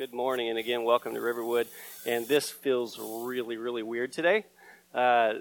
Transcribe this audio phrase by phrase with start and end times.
[0.00, 1.68] Good morning, and again, welcome to Riverwood.
[2.06, 4.46] And this feels really, really weird today.
[4.94, 5.34] Uh,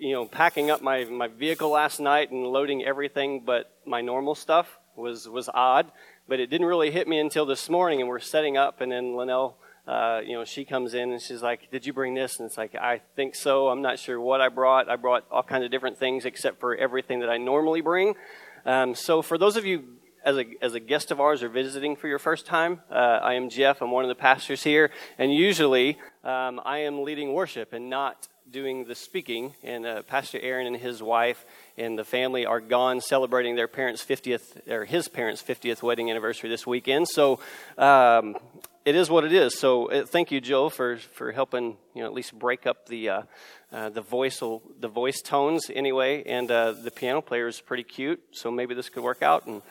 [0.00, 4.34] you know, packing up my, my vehicle last night and loading everything but my normal
[4.34, 5.92] stuff was, was odd,
[6.26, 9.14] but it didn't really hit me until this morning, and we're setting up, and then
[9.14, 12.40] Linnell, uh, you know, she comes in and she's like, Did you bring this?
[12.40, 13.68] And it's like, I think so.
[13.68, 14.88] I'm not sure what I brought.
[14.88, 18.16] I brought all kinds of different things except for everything that I normally bring.
[18.66, 21.96] Um, so, for those of you as a, as a guest of ours or visiting
[21.96, 23.80] for your first time, uh, I am Jeff.
[23.80, 24.90] I'm one of the pastors here.
[25.18, 29.54] And usually um, I am leading worship and not doing the speaking.
[29.62, 31.44] And uh, Pastor Aaron and his wife
[31.78, 36.50] and the family are gone celebrating their parents' 50th, or his parents' 50th wedding anniversary
[36.50, 37.08] this weekend.
[37.08, 37.40] So
[37.78, 38.36] um,
[38.84, 39.58] it is what it is.
[39.58, 43.08] So uh, thank you, Joe, for, for helping, you know, at least break up the.
[43.08, 43.22] Uh,
[43.72, 48.20] uh, the voice the voice tones anyway, and uh, the piano player is pretty cute,
[48.32, 49.46] so maybe this could work out.
[49.46, 49.62] And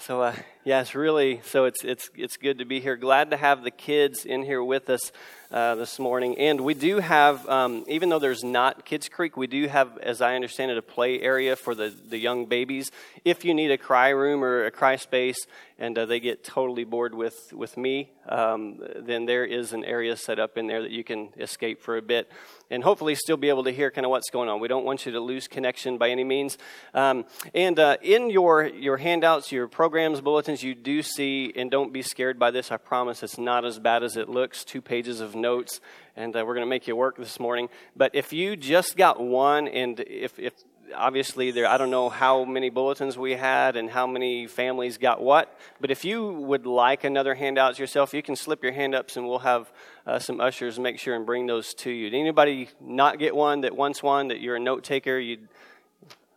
[0.00, 2.94] so uh, it's really so it's it's it's good to be here.
[2.96, 5.10] Glad to have the kids in here with us
[5.50, 9.46] uh, this morning, and we do have um, even though there's not Kids Creek, we
[9.46, 12.90] do have, as I understand it, a play area for the the young babies.
[13.24, 15.38] If you need a cry room or a cry space,
[15.78, 20.14] and uh, they get totally bored with with me, um, then there is an area
[20.14, 22.30] set up in there that you can escape for a bit
[22.70, 24.60] and hopefully still be able to hear kind of what's going on.
[24.60, 26.56] We don't want you to lose connection by any means.
[26.94, 31.92] Um, and uh, in your, your handouts, your programs, bulletins, you do see, and don't
[31.92, 35.20] be scared by this, I promise it's not as bad as it looks, two pages
[35.20, 35.80] of notes,
[36.16, 37.68] and uh, we're going to make you work this morning.
[37.96, 40.54] But if you just got one, and if, if
[40.92, 45.22] obviously there i don't know how many bulletins we had and how many families got
[45.22, 49.16] what but if you would like another handout yourself you can slip your hand ups
[49.16, 49.70] and we'll have
[50.04, 53.60] uh, some ushers make sure and bring those to you did anybody not get one
[53.60, 55.38] that wants one that you're a note taker you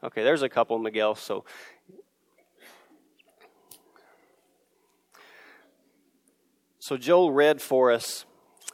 [0.04, 1.44] okay there's a couple miguel so
[6.86, 8.26] so joel read for us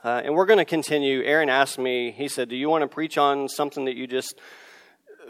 [0.03, 2.87] uh, and we're going to continue aaron asked me he said do you want to
[2.87, 4.39] preach on something that you just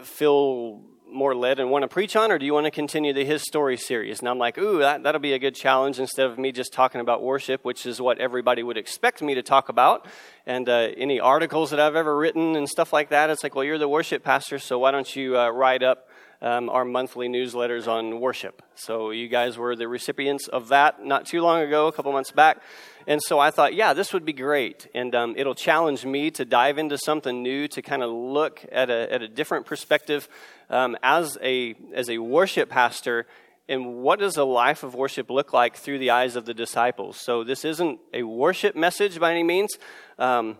[0.02, 0.80] feel
[1.12, 3.42] more led and want to preach on, or do you want to continue the His
[3.42, 4.20] Story series?
[4.20, 7.00] And I'm like, ooh, that, that'll be a good challenge instead of me just talking
[7.00, 10.06] about worship, which is what everybody would expect me to talk about.
[10.46, 13.64] And uh, any articles that I've ever written and stuff like that, it's like, well,
[13.64, 16.08] you're the worship pastor, so why don't you uh, write up
[16.42, 18.62] um, our monthly newsletters on worship?
[18.74, 22.30] So you guys were the recipients of that not too long ago, a couple months
[22.30, 22.62] back.
[23.06, 24.86] And so I thought, yeah, this would be great.
[24.94, 28.90] And um, it'll challenge me to dive into something new, to kind of look at
[28.90, 30.28] a, at a different perspective
[30.68, 33.26] um, as, a, as a worship pastor.
[33.68, 37.16] And what does a life of worship look like through the eyes of the disciples?
[37.16, 39.70] So this isn't a worship message by any means.
[40.18, 40.58] Um,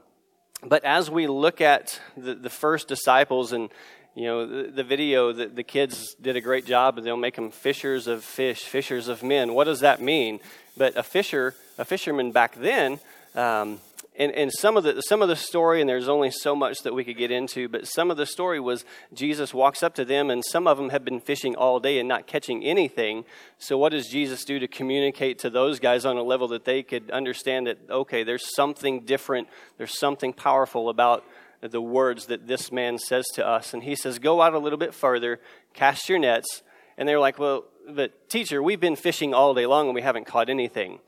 [0.62, 3.70] but as we look at the, the first disciples and
[4.14, 7.36] you know the, the video the, the kids did a great job and they'll make
[7.36, 9.54] them fishers of fish fishers of men.
[9.54, 10.40] What does that mean?
[10.76, 12.98] But a fisher a fisherman back then
[13.34, 13.80] um,
[14.16, 16.92] and, and some of the some of the story and there's only so much that
[16.92, 18.84] we could get into but some of the story was
[19.14, 22.08] jesus walks up to them and some of them have been fishing all day and
[22.08, 23.24] not catching anything.
[23.58, 26.82] So what does jesus do to communicate to those guys on a level that they
[26.82, 31.24] could understand that okay there's something different there's something powerful about
[31.62, 33.74] the words that this man says to us.
[33.74, 35.40] And he says, Go out a little bit further,
[35.74, 36.62] cast your nets.
[36.96, 40.26] And they're like, Well, but teacher, we've been fishing all day long and we haven't
[40.26, 41.00] caught anything.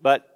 [0.00, 0.28] But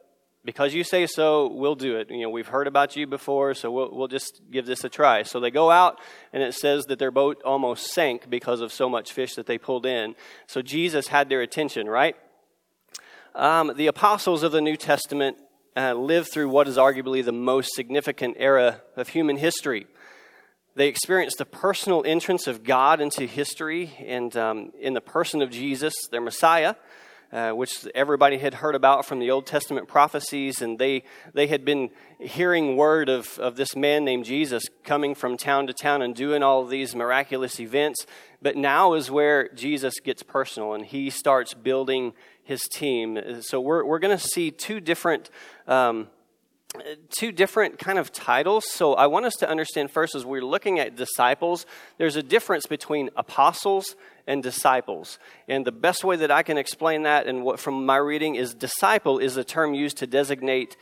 [0.47, 2.09] because you say so, we'll do it.
[2.09, 5.25] You know, we've heard about you before, so we'll, we'll just give this a try.
[5.25, 6.01] So they go out,
[6.33, 9.59] and it says that their boat almost sank because of so much fish that they
[9.59, 10.15] pulled in.
[10.47, 12.15] So Jesus had their attention, right?
[13.35, 15.37] Um, the apostles of the New Testament
[15.77, 19.87] uh, lived through what is arguably the most significant era of human history.
[20.75, 25.51] They experienced the personal entrance of God into history and um, in the person of
[25.51, 26.75] Jesus, their Messiah,
[27.33, 31.03] uh, which everybody had heard about from the Old Testament prophecies, and they,
[31.35, 35.73] they had been hearing word of, of this man named Jesus coming from town to
[35.73, 38.07] town and doing all these miraculous events.
[38.41, 42.13] But now is where Jesus gets personal and he starts building
[42.47, 43.43] his team.
[43.43, 45.31] So we're, we're going to see two different.
[45.67, 46.09] Um,
[47.09, 48.71] two different kind of titles.
[48.71, 51.65] So I want us to understand first as we're looking at disciples,
[51.97, 55.19] there's a difference between apostles and disciples.
[55.49, 58.53] And the best way that I can explain that and what from my reading is
[58.53, 60.77] disciple is a term used to designate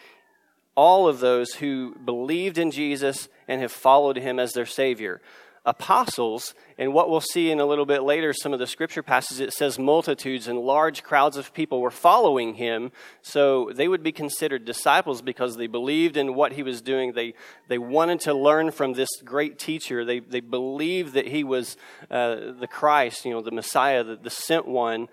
[0.75, 5.21] all of those who believed in Jesus and have followed him as their savior
[5.67, 6.55] apostles.
[6.77, 9.53] And what we'll see in a little bit later, some of the scripture passages, it
[9.53, 12.93] says multitudes and large crowds of people were following him.
[13.23, 17.13] So they would be considered disciples because they believed in what he was doing.
[17.13, 17.35] They,
[17.69, 20.05] they wanted to learn from this great teacher.
[20.05, 21.77] They, they believed that he was
[22.11, 25.09] uh, the Christ, you know, the Messiah, the, the sent one.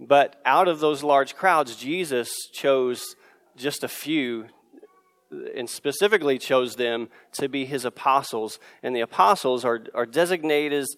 [0.00, 3.14] But out of those large crowds, Jesus chose
[3.56, 4.46] just a few
[5.56, 8.58] and specifically chose them to be his apostles.
[8.82, 10.96] And the apostles are, are designated, as,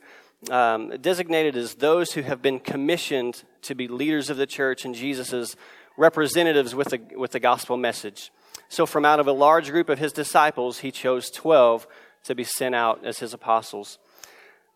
[0.51, 4.95] um, designated as those who have been commissioned to be leaders of the church and
[4.95, 5.57] Jesus'
[5.97, 8.31] representatives with the, with the gospel message.
[8.69, 11.87] So, from out of a large group of his disciples, he chose 12
[12.25, 13.99] to be sent out as his apostles.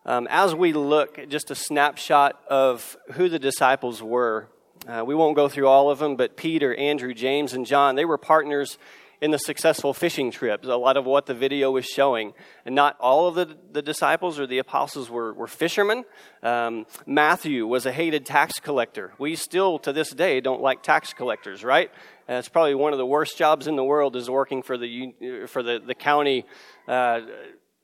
[0.05, 4.47] Um, as we look at just a snapshot of who the disciples were,
[4.87, 8.05] uh, we won't go through all of them, but Peter, Andrew, James, and John, they
[8.05, 8.77] were partners
[9.21, 12.33] in the successful fishing trips, a lot of what the video was showing.
[12.65, 16.05] And not all of the, the disciples or the apostles were, were fishermen.
[16.41, 19.13] Um, Matthew was a hated tax collector.
[19.17, 21.91] We still, to this day, don't like tax collectors, right?
[22.27, 25.13] And it's probably one of the worst jobs in the world is working for the,
[25.47, 26.45] for the, the county.
[26.87, 27.21] Uh,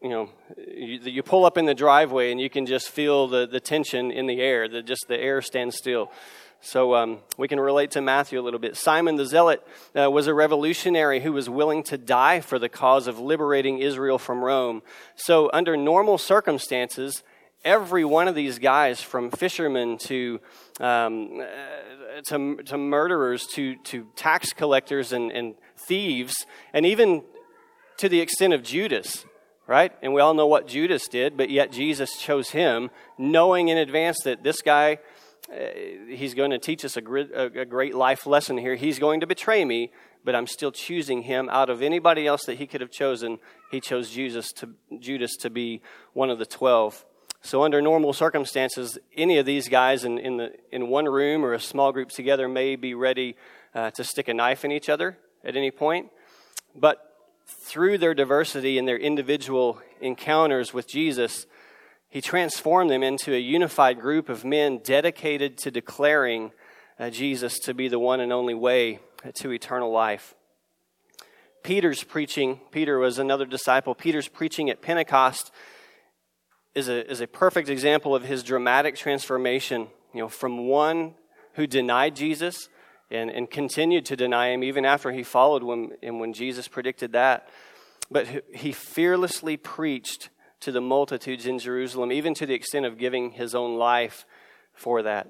[0.02, 3.48] you know, you, you, pull up in the driveway and you can just feel the,
[3.48, 6.12] the tension in the air, the, just the air stands still.
[6.66, 8.76] So um, we can relate to Matthew a little bit.
[8.76, 9.62] Simon the Zealot
[9.96, 14.18] uh, was a revolutionary who was willing to die for the cause of liberating Israel
[14.18, 14.82] from Rome.
[15.16, 17.22] So, under normal circumstances,
[17.64, 20.42] every one of these guys, from fishermen to
[20.80, 26.34] um, uh, to, to, murderers to, to tax collectors and, and thieves,
[26.74, 27.22] and even
[27.98, 29.24] to the extent of Judas,
[29.68, 29.92] right?
[30.02, 32.90] And we all know what Judas did, but yet Jesus chose him,
[33.20, 34.98] knowing in advance that this guy
[36.08, 38.76] he's going to teach us a great, life lesson here.
[38.76, 39.92] He's going to betray me,
[40.24, 43.40] but I'm still choosing him out of anybody else that he could have chosen.
[43.72, 44.70] He chose Jesus to,
[45.00, 45.82] Judas to be
[46.14, 47.06] one of the twelve.
[47.42, 51.54] So, under normal circumstances, any of these guys in, in, the, in one room or
[51.54, 53.36] a small group together may be ready
[53.76, 56.10] uh, to stick a knife in each other at any point.
[56.74, 56.98] But
[57.46, 61.46] through their diversity and their individual encounters with Jesus,
[62.16, 66.54] he transformed them into a unified group of men dedicated to declaring
[66.98, 69.00] uh, Jesus to be the one and only way
[69.34, 70.34] to eternal life.
[71.62, 73.94] Peter's preaching, Peter was another disciple.
[73.94, 75.52] Peter's preaching at Pentecost
[76.74, 81.16] is a, is a perfect example of his dramatic transformation, you know, from one
[81.56, 82.70] who denied Jesus
[83.12, 87.12] and, and continued to deny him even after he followed him and when Jesus predicted
[87.12, 87.50] that.
[88.10, 90.30] But he fearlessly preached
[90.66, 94.26] to the multitudes in Jerusalem, even to the extent of giving his own life
[94.74, 95.28] for that.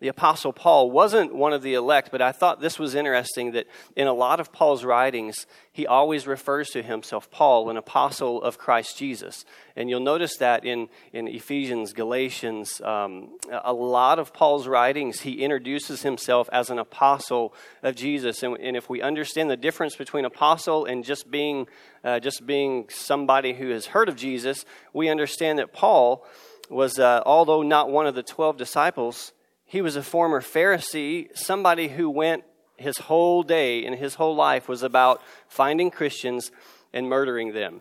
[0.00, 3.66] The Apostle Paul wasn't one of the elect, but I thought this was interesting that
[3.94, 8.58] in a lot of Paul's writings, he always refers to himself, Paul, an apostle of
[8.58, 9.44] Christ Jesus.
[9.76, 15.44] And you'll notice that in, in Ephesians, Galatians, um, a lot of Paul's writings, he
[15.44, 17.54] introduces himself as an apostle
[17.84, 18.42] of Jesus.
[18.42, 21.68] And, and if we understand the difference between apostle and just being,
[22.02, 26.26] uh, just being somebody who has heard of Jesus, we understand that Paul
[26.68, 29.32] was, uh, although not one of the 12 disciples,
[29.64, 32.44] he was a former Pharisee, somebody who went
[32.76, 36.50] his whole day and his whole life was about finding Christians
[36.92, 37.80] and murdering them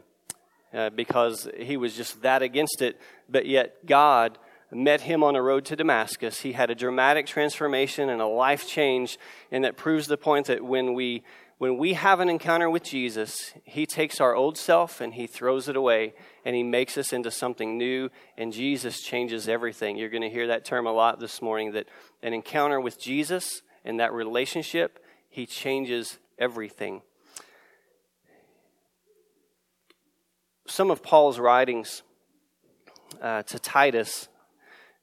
[0.74, 3.00] uh, because he was just that against it.
[3.30, 4.38] But yet, God
[4.72, 6.42] met him on a road to Damascus.
[6.42, 9.20] He had a dramatic transformation and a life change,
[9.52, 11.24] and that proves the point that when we
[11.64, 15.70] when we have an encounter with Jesus, He takes our old self and He throws
[15.70, 16.14] it away
[16.44, 19.96] and He makes us into something new, and Jesus changes everything.
[19.96, 21.88] You're going to hear that term a lot this morning that
[22.22, 25.00] an encounter with Jesus and that relationship,
[25.30, 27.02] He changes everything.
[30.68, 32.04] Some of Paul's writings
[33.22, 34.28] uh, to Titus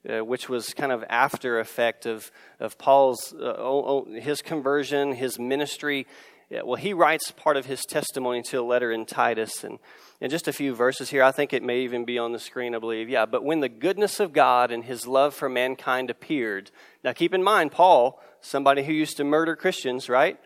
[0.09, 6.07] uh, which was kind of after effect of, of Paul's uh, his conversion, his ministry.
[6.51, 9.79] Yeah, well, he writes part of his testimony to a letter in Titus, and
[10.21, 12.75] in just a few verses here, I think it may even be on the screen,
[12.75, 13.09] I believe.
[13.09, 16.73] Yeah, but when the goodness of God and his love for mankind appeared,
[17.05, 20.41] now keep in mind, Paul, somebody who used to murder Christians, right?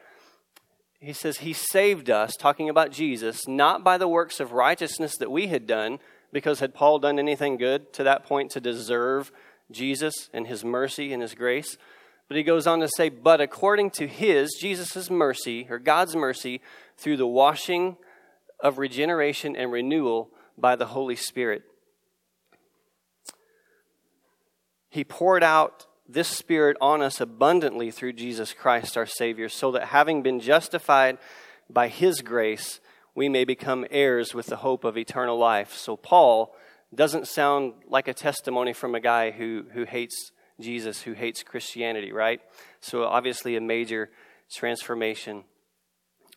[1.00, 5.30] He says he saved us, talking about Jesus, not by the works of righteousness that
[5.30, 6.00] we had done,
[6.34, 9.32] because had Paul done anything good to that point to deserve
[9.70, 11.78] Jesus and his mercy and his grace?
[12.28, 16.60] But he goes on to say, but according to his, Jesus' mercy, or God's mercy,
[16.96, 17.96] through the washing
[18.60, 21.62] of regeneration and renewal by the Holy Spirit.
[24.88, 29.86] He poured out this Spirit on us abundantly through Jesus Christ our Savior, so that
[29.86, 31.18] having been justified
[31.68, 32.80] by His grace,
[33.14, 35.74] we may become heirs with the hope of eternal life.
[35.74, 36.54] So, Paul
[36.94, 42.12] doesn't sound like a testimony from a guy who, who hates Jesus who hates Christianity,
[42.12, 42.40] right?
[42.80, 44.10] So, obviously, a major
[44.52, 45.44] transformation.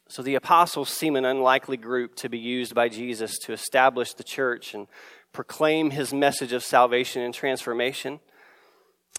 [0.08, 4.24] So, the apostles seem an unlikely group to be used by Jesus to establish the
[4.24, 4.88] church and
[5.34, 8.20] proclaim his message of salvation and transformation.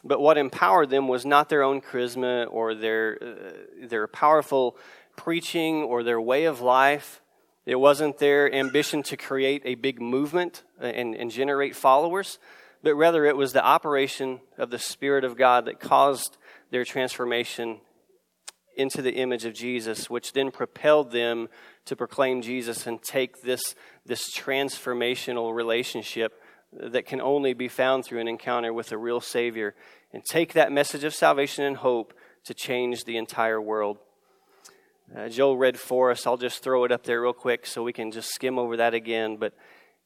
[0.05, 4.77] But what empowered them was not their own charisma or their, uh, their powerful
[5.17, 7.21] preaching or their way of life.
[7.67, 12.39] It wasn't their ambition to create a big movement and, and generate followers,
[12.83, 16.37] but rather it was the operation of the Spirit of God that caused
[16.71, 17.81] their transformation
[18.77, 21.49] into the image of Jesus, which then propelled them
[21.85, 23.75] to proclaim Jesus and take this,
[24.07, 26.41] this transformational relationship
[26.73, 29.75] that can only be found through an encounter with a real Savior
[30.13, 33.99] and take that message of salvation and hope to change the entire world.
[35.17, 36.27] Uh, Joel read for us.
[36.27, 38.95] I'll just throw it up there real quick so we can just skim over that
[38.95, 39.39] again.
[39.39, 39.55] But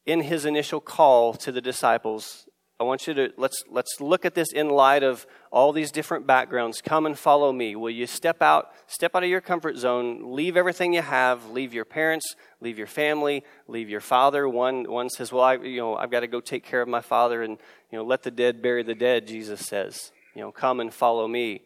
[0.06, 2.48] in his initial call to the disciples,
[2.82, 6.26] I want you to let's let's look at this in light of all these different
[6.26, 6.80] backgrounds.
[6.80, 7.76] Come and follow me.
[7.76, 11.72] Will you step out, step out of your comfort zone, leave everything you have, leave
[11.72, 14.48] your parents, leave your family, leave your father.
[14.48, 17.00] One one says, "Well, I you know, I've got to go take care of my
[17.00, 17.56] father and,
[17.92, 20.10] you know, let the dead bury the dead," Jesus says.
[20.34, 21.62] You know, come and follow me.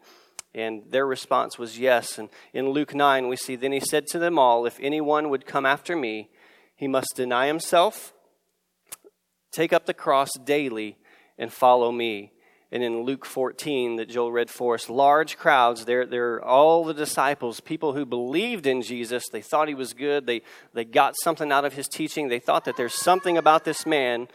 [0.54, 2.18] And their response was yes.
[2.18, 5.46] And in Luke 9, we see, Then he said to them all, If anyone would
[5.46, 6.30] come after me,
[6.74, 8.12] he must deny himself,
[9.52, 10.96] take up the cross daily,
[11.38, 12.32] and follow me.
[12.72, 16.94] And in Luke 14, that Joel read for us, large crowds, they're, they're all the
[16.94, 19.24] disciples, people who believed in Jesus.
[19.30, 20.26] They thought he was good.
[20.26, 20.42] They,
[20.74, 22.28] they got something out of his teaching.
[22.28, 24.26] They thought that there's something about this man.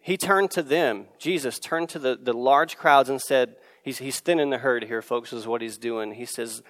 [0.00, 1.06] He turned to them.
[1.18, 5.00] Jesus turned to the, the large crowds and said, He's, he's thinning the herd here,
[5.00, 6.14] folks, is what he's doing.
[6.14, 6.60] He says,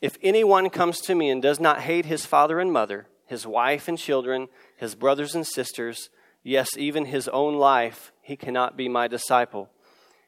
[0.00, 3.86] If anyone comes to me and does not hate his father and mother, his wife
[3.86, 6.10] and children, his brothers and sisters,
[6.42, 9.70] yes, even his own life, he cannot be my disciple.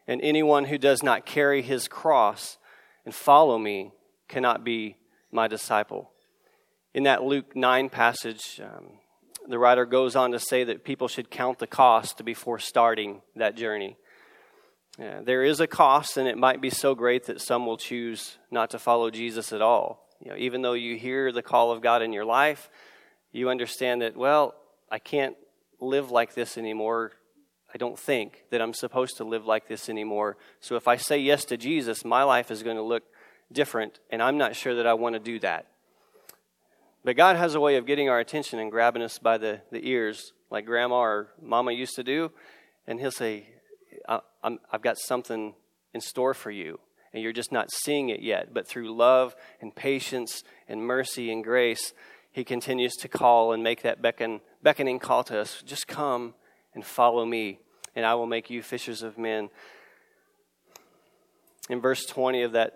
[0.08, 2.56] And anyone who does not carry his cross
[3.04, 3.92] and follow me
[4.26, 4.96] cannot be
[5.30, 6.10] my disciple.
[6.94, 8.92] In that Luke 9 passage, um,
[9.46, 13.54] the writer goes on to say that people should count the cost before starting that
[13.54, 13.98] journey.
[14.98, 18.38] Yeah, there is a cost, and it might be so great that some will choose
[18.50, 20.08] not to follow Jesus at all.
[20.24, 22.70] You know, even though you hear the call of God in your life,
[23.30, 24.54] you understand that, well,
[24.90, 25.36] I can't
[25.80, 27.12] live like this anymore.
[27.72, 30.36] I don't think that I'm supposed to live like this anymore.
[30.60, 33.04] So if I say yes to Jesus, my life is going to look
[33.52, 35.66] different, and I'm not sure that I want to do that.
[37.04, 39.88] But God has a way of getting our attention and grabbing us by the, the
[39.88, 42.32] ears, like grandma or mama used to do,
[42.86, 43.46] and He'll say,
[44.08, 44.20] I,
[44.70, 45.54] have got something
[45.94, 46.80] in store for you,
[47.12, 48.52] and you're just not seeing it yet.
[48.52, 51.92] But through love and patience and mercy and grace,
[52.32, 56.34] He continues to call and make that beckon, beckoning call to us just come
[56.74, 57.60] and follow me,
[57.94, 59.50] and I will make you fishers of men.
[61.68, 62.74] In verse 20 of that,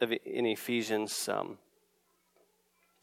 [0.00, 1.58] of, in Ephesians, um,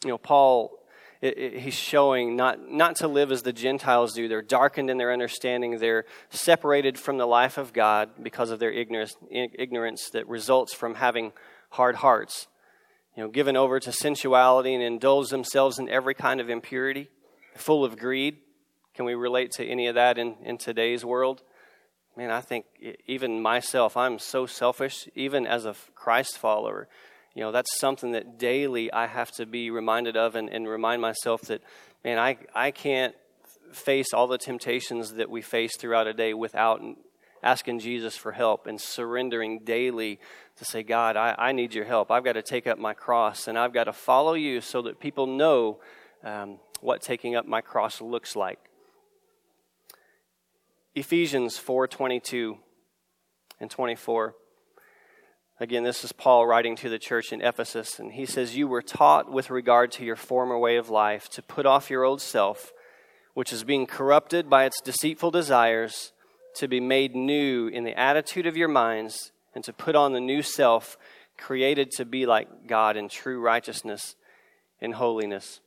[0.04, 0.82] you know, Paul
[1.22, 4.28] it, it, he's showing not, not to live as the Gentiles do.
[4.28, 5.78] They're darkened in their understanding.
[5.78, 10.96] They're separated from the life of God because of their ignorance, ignorance that results from
[10.96, 11.32] having
[11.70, 12.48] hard hearts.
[13.16, 17.10] You know, given over to sensuality and indulge themselves in every kind of impurity,
[17.56, 18.38] full of greed.
[19.02, 21.42] Can we relate to any of that in, in today's world?
[22.16, 22.66] Man, I think
[23.08, 26.88] even myself, I'm so selfish, even as a Christ follower
[27.34, 31.02] you know, that's something that daily I have to be reminded of and, and remind
[31.02, 31.62] myself that,
[32.04, 33.16] man, I, I can't
[33.72, 36.82] face all the temptations that we face throughout a day without
[37.42, 40.20] asking Jesus for help and surrendering daily
[40.58, 42.12] to say, God, I, I need your help.
[42.12, 45.00] I've got to take up my cross and I've got to follow you so that
[45.00, 45.80] people know
[46.24, 48.60] um, what taking up my cross looks like.
[50.94, 52.58] Ephesians 4 22
[53.62, 54.36] and 24.
[55.62, 58.82] Again, this is Paul writing to the church in Ephesus, and he says, You were
[58.82, 62.74] taught with regard to your former way of life to put off your old self,
[63.36, 66.12] which is being corrupted by its deceitful desires,
[66.56, 70.20] to be made new in the attitude of your minds, and to put on the
[70.20, 70.98] new self,
[71.38, 74.16] created to be like God in true righteousness
[74.82, 75.62] and holiness.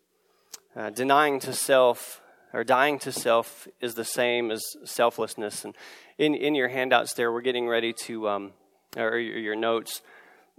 [0.76, 2.20] Uh, denying to self,
[2.54, 5.64] or dying to self, is the same as selflessness.
[5.64, 5.74] And
[6.16, 8.28] in, in your handouts there, we're getting ready to.
[8.28, 8.52] Um,
[8.96, 10.02] or your notes,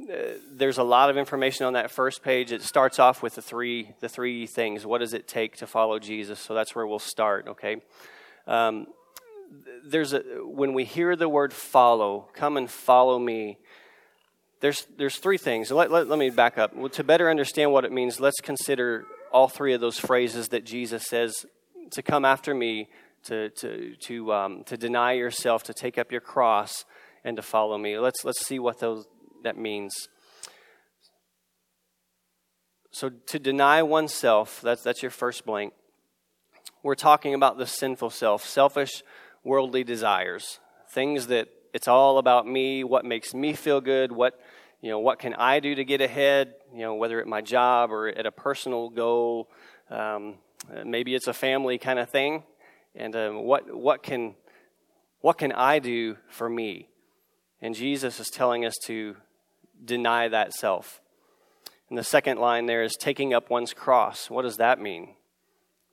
[0.01, 0.15] uh,
[0.51, 2.51] there's a lot of information on that first page.
[2.51, 4.85] It starts off with the three the three things.
[4.85, 6.39] What does it take to follow Jesus?
[6.39, 7.47] So that's where we'll start.
[7.47, 7.77] Okay.
[8.47, 8.87] Um,
[9.85, 13.57] there's a when we hear the word follow, come and follow me.
[14.59, 15.71] There's there's three things.
[15.71, 16.75] Let, let, let me back up.
[16.75, 20.65] Well, to better understand what it means, let's consider all three of those phrases that
[20.65, 21.45] Jesus says
[21.91, 22.89] to come after me,
[23.23, 26.85] to to to um, to deny yourself, to take up your cross
[27.25, 27.97] and to follow me.
[27.97, 29.07] Let's, let's see what those,
[29.43, 30.07] that means.
[32.91, 35.73] So, to deny oneself, that's, that's your first blank.
[36.81, 39.03] We're talking about the sinful self, selfish,
[39.43, 40.59] worldly desires,
[40.91, 44.39] things that it's all about me, what makes me feel good, what
[44.81, 46.53] you know, what can I do to get ahead?
[46.71, 49.49] You know, whether at my job or at a personal goal,
[49.89, 50.35] um,
[50.85, 52.43] maybe it's a family kind of thing,
[52.95, 54.35] and um, what what can
[55.21, 56.89] what can I do for me?
[57.61, 59.15] And Jesus is telling us to
[59.83, 61.01] deny that self.
[61.89, 64.29] And the second line there is taking up one's cross.
[64.29, 65.15] What does that mean?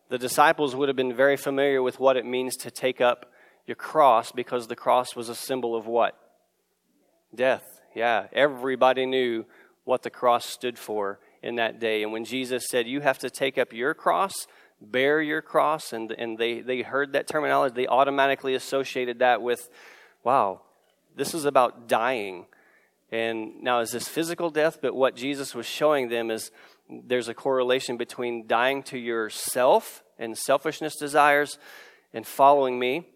[0.08, 3.32] The disciples would have been very familiar with what it means to take up
[3.66, 6.18] your cross because the cross was a symbol of what?
[7.34, 7.64] Death.
[7.94, 9.44] Yeah, everybody knew
[9.84, 12.02] what the cross stood for in that day.
[12.02, 14.46] And when Jesus said, You have to take up your cross,
[14.80, 19.68] bear your cross, and, and they, they heard that terminology, they automatically associated that with,
[20.24, 20.60] wow,
[21.16, 22.46] this is about dying.
[23.10, 24.78] And now, is this physical death?
[24.80, 26.50] But what Jesus was showing them is
[26.88, 31.58] there's a correlation between dying to yourself and selfishness desires
[32.14, 33.08] and following me.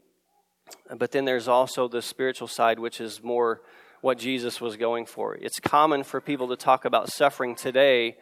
[0.94, 3.62] But then there's also the spiritual side, which is more
[4.06, 5.34] what Jesus was going for.
[5.34, 8.16] It's common for people to talk about suffering today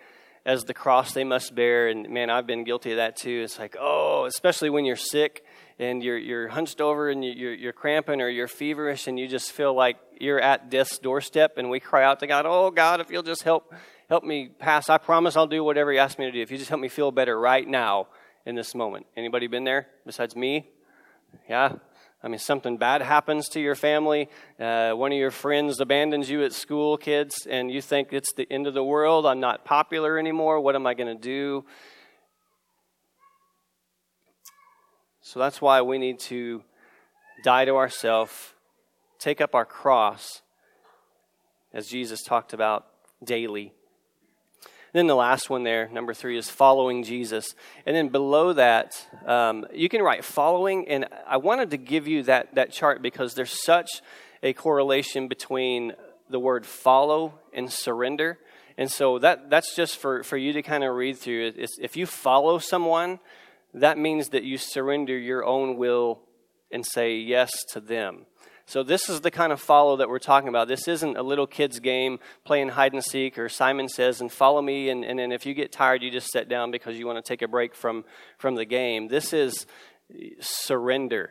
[0.47, 1.89] as the cross they must bear.
[1.89, 3.43] And man, I've been guilty of that too.
[3.45, 5.45] It's like, oh, especially when you're sick
[5.79, 9.53] and you're, you're hunched over and you're, you're cramping or you're feverish and you just
[9.53, 11.59] feel like you're at death's doorstep.
[11.59, 13.75] And we cry out to God, oh, God, if you'll just help,
[14.09, 16.41] help me pass, I promise I'll do whatever you ask me to do.
[16.41, 18.09] If you just help me feel better right now
[18.47, 19.05] in this moment.
[19.19, 20.67] Anybody been there besides me?
[21.47, 21.75] Yeah?
[22.25, 24.31] I mean, something bad happens to your family.
[24.59, 28.51] Uh, one of your friends abandons you at school, kids, and you think it's the
[28.51, 29.27] end of the world.
[29.27, 30.59] I'm not popular anymore.
[30.59, 31.67] What am I going to do?
[35.21, 36.63] So that's why we need to
[37.45, 38.55] die to ourselves,
[39.19, 40.41] take up our cross,
[41.75, 42.87] as Jesus talked about
[43.23, 43.75] daily.
[44.95, 47.57] Then the last one there, number three, is following Jesus.
[47.85, 50.87] And then below that, um, you can write following.
[50.87, 53.91] And I wanted to give you that, that chart because there's such
[54.41, 55.95] a correlation between
[56.31, 58.39] the word follow and surrender.
[58.79, 61.55] And so that, that's just for, for you to kind of read through.
[61.57, 63.19] It's, if you follow someone,
[63.75, 66.21] that means that you surrender your own will
[66.71, 68.27] and say yes to them.
[68.67, 70.69] So, this is the kind of follow that we're talking about.
[70.69, 74.63] This isn't a little kid's game playing hide and seek or Simon says, and follow
[74.63, 74.89] me.
[74.89, 77.29] And, and then if you get tired, you just sit down because you want to
[77.29, 78.05] take a break from,
[78.39, 79.09] from the game.
[79.09, 79.67] This is
[80.41, 81.31] surrender.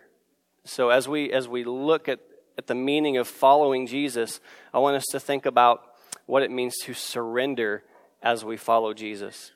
[0.63, 2.19] So, as we, as we look at,
[2.57, 4.39] at the meaning of following Jesus,
[4.73, 5.81] I want us to think about
[6.27, 7.83] what it means to surrender
[8.21, 9.51] as we follow Jesus.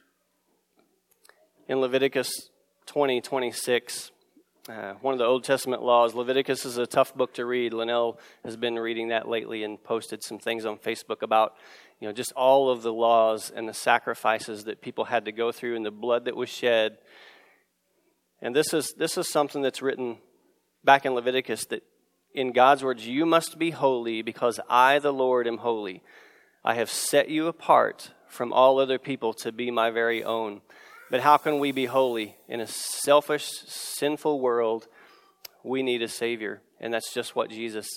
[1.68, 2.32] In Leviticus
[2.88, 4.12] 20 26,
[4.70, 6.14] uh, one of the Old Testament laws.
[6.14, 7.74] Leviticus is a tough book to read.
[7.74, 11.54] Linnell has been reading that lately and posted some things on Facebook about,
[12.00, 15.52] you know, just all of the laws and the sacrifices that people had to go
[15.52, 16.98] through and the blood that was shed.
[18.42, 20.18] And this is this is something that's written
[20.84, 21.84] back in Leviticus that
[22.34, 26.04] in God's words, you must be holy because I, the Lord, am holy.
[26.64, 30.62] I have set you apart from all other people to be my very own.
[31.10, 34.88] But how can we be holy in a selfish, sinful world?
[35.64, 37.88] We need a Savior, and that's just what Jesus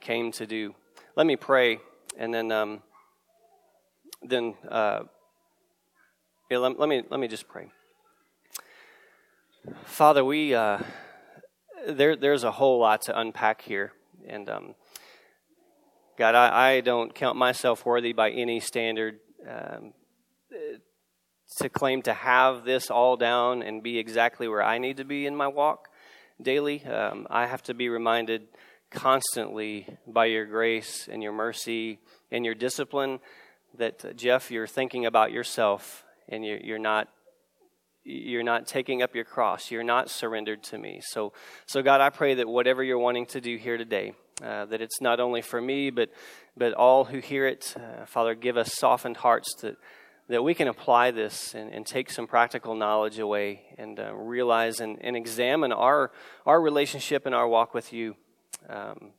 [0.00, 0.74] came to do.
[1.16, 1.80] Let me pray,
[2.18, 2.82] and then, um,
[4.22, 5.04] then uh,
[6.50, 7.70] yeah, let, let, me let me just pray.
[9.84, 10.78] Father, we uh,
[11.86, 13.92] there there's a whole lot to unpack here,
[14.26, 14.74] and um,
[16.18, 19.20] God, I, I don't count myself worthy by any standard.
[19.48, 19.94] Um,
[21.58, 25.26] to claim to have this all down and be exactly where I need to be
[25.26, 25.88] in my walk
[26.40, 26.84] daily.
[26.84, 28.48] Um, I have to be reminded
[28.90, 31.98] constantly by your grace and your mercy
[32.30, 33.20] and your discipline
[33.76, 37.08] that, uh, Jeff, you're thinking about yourself and you're, you're not
[38.02, 39.70] you're not taking up your cross.
[39.70, 41.00] You're not surrendered to me.
[41.04, 41.34] So,
[41.66, 45.02] so God, I pray that whatever you're wanting to do here today, uh, that it's
[45.02, 46.08] not only for me, but
[46.56, 49.76] but all who hear it, uh, Father, give us softened hearts to
[50.30, 54.78] that we can apply this and, and take some practical knowledge away and uh, realize
[54.78, 56.12] and, and, examine our,
[56.46, 58.14] our relationship and our walk with you.
[58.68, 59.10] Um,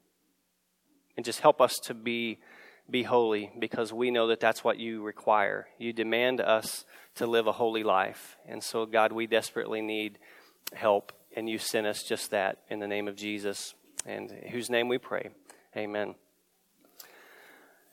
[1.17, 2.39] and just help us to be,
[2.89, 5.67] be holy because we know that that's what you require.
[5.77, 8.37] You demand us to live a holy life.
[8.47, 10.17] And so, God, we desperately need
[10.73, 13.73] help, and you sent us just that in the name of Jesus,
[14.05, 15.31] and whose name we pray.
[15.75, 16.15] Amen.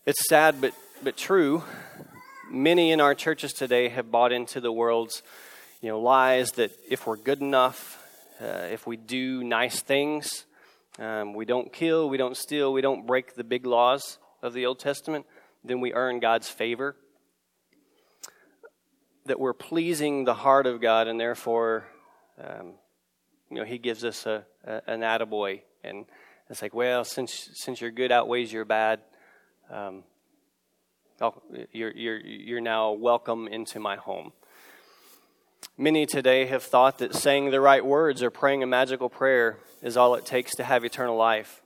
[0.07, 1.64] It's sad but, but true
[2.50, 5.22] many in our churches today have bought into the world's
[5.80, 8.04] you know, lies that if we're good enough,
[8.40, 10.44] uh, if we do nice things,
[10.98, 14.66] um, we don't kill, we don't steal, we don't break the big laws of the
[14.66, 15.24] Old Testament,
[15.62, 16.96] then we earn God's favor.
[19.26, 21.87] That we're pleasing the heart of God, and therefore,
[22.42, 22.72] um,
[23.50, 26.06] you know, He gives us a, a, an attaboy, and
[26.48, 29.00] It's like, well, since since your good outweighs your bad,
[29.70, 30.02] um,
[31.72, 34.33] you're you're you're now welcome into my home.
[35.76, 39.96] Many today have thought that saying the right words or praying a magical prayer is
[39.96, 41.62] all it takes to have eternal life.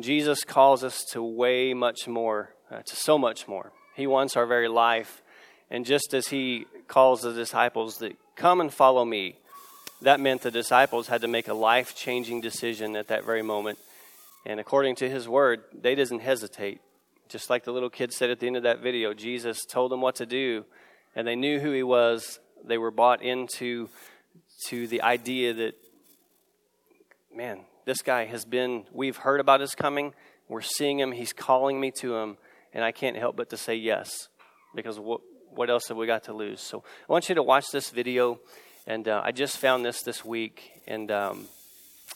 [0.00, 3.72] Jesus calls us to way much more, uh, to so much more.
[3.94, 5.22] He wants our very life.
[5.70, 9.38] And just as he calls the disciples that come and follow me,
[10.00, 13.78] that meant the disciples had to make a life changing decision at that very moment.
[14.44, 16.80] And according to his word, they didn't hesitate.
[17.32, 20.02] Just like the little kid said at the end of that video, Jesus told them
[20.02, 20.66] what to do,
[21.16, 22.38] and they knew who he was.
[22.62, 23.88] They were bought into
[24.66, 25.74] to the idea that,
[27.34, 30.12] man, this guy has been, we've heard about his coming.
[30.46, 31.12] We're seeing him.
[31.12, 32.36] He's calling me to him.
[32.74, 34.28] And I can't help but to say yes,
[34.74, 35.22] because what,
[35.54, 36.60] what else have we got to lose?
[36.60, 38.40] So I want you to watch this video.
[38.86, 40.82] And uh, I just found this this week.
[40.86, 41.46] And um,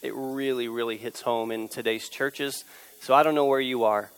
[0.02, 2.64] it really, really hits home in today's churches.
[3.00, 4.10] So I don't know where you are,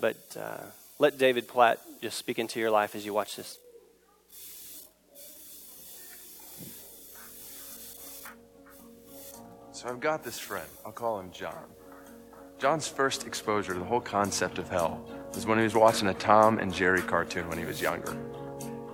[0.00, 0.64] but uh,
[0.98, 3.58] let David Platt just speak into your life as you watch this.
[9.72, 10.68] So I've got this friend.
[10.84, 11.64] I'll call him John.
[12.58, 15.02] John's first exposure to the whole concept of hell
[15.34, 18.12] was when he was watching a Tom and Jerry cartoon when he was younger.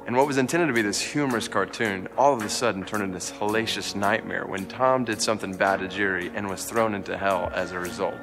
[0.06, 3.14] And what was intended to be this humorous cartoon all of a sudden turned into
[3.14, 7.50] this hellacious nightmare when Tom did something bad to Jerry and was thrown into hell
[7.52, 8.14] as a result.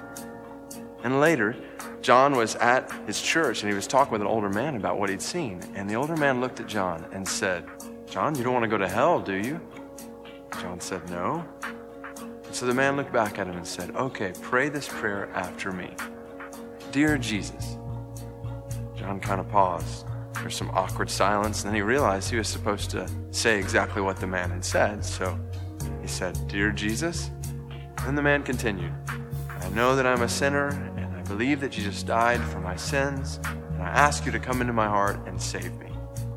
[1.04, 1.56] And later,
[2.02, 5.10] John was at his church and he was talking with an older man about what
[5.10, 5.62] he'd seen.
[5.76, 7.66] And the older man looked at John and said,
[8.10, 9.60] John, you don't want to go to hell, do you?
[10.62, 11.44] John said, No.
[12.14, 15.72] And So the man looked back at him and said, Okay, pray this prayer after
[15.72, 15.92] me.
[16.92, 17.78] Dear Jesus.
[18.96, 20.06] John kind of paused.
[20.36, 24.18] There's some awkward silence, and then he realized he was supposed to say exactly what
[24.18, 25.04] the man had said.
[25.04, 25.38] So
[26.02, 27.32] he said, Dear Jesus.
[28.00, 30.70] And the man continued, I know that I'm a sinner,
[31.24, 34.74] I believe that Jesus died for my sins, and I ask you to come into
[34.74, 35.90] my heart and save me.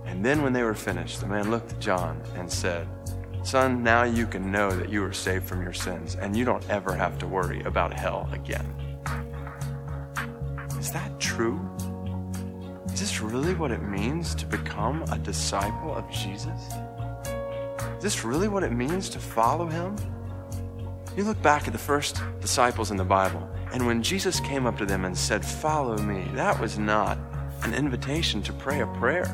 [0.05, 2.87] And then when they were finished, the man looked at John and said,
[3.43, 6.69] Son, now you can know that you are saved from your sins and you don't
[6.71, 8.65] ever have to worry about hell again.
[10.79, 11.61] Is that true?
[12.93, 16.61] Is this really what it means to become a disciple of Jesus?
[17.97, 19.97] Is this really what it means to follow him?
[21.17, 24.77] You look back at the first disciples in the Bible, and when Jesus came up
[24.77, 27.17] to them and said, Follow me, that was not
[27.63, 29.25] an invitation to pray a prayer.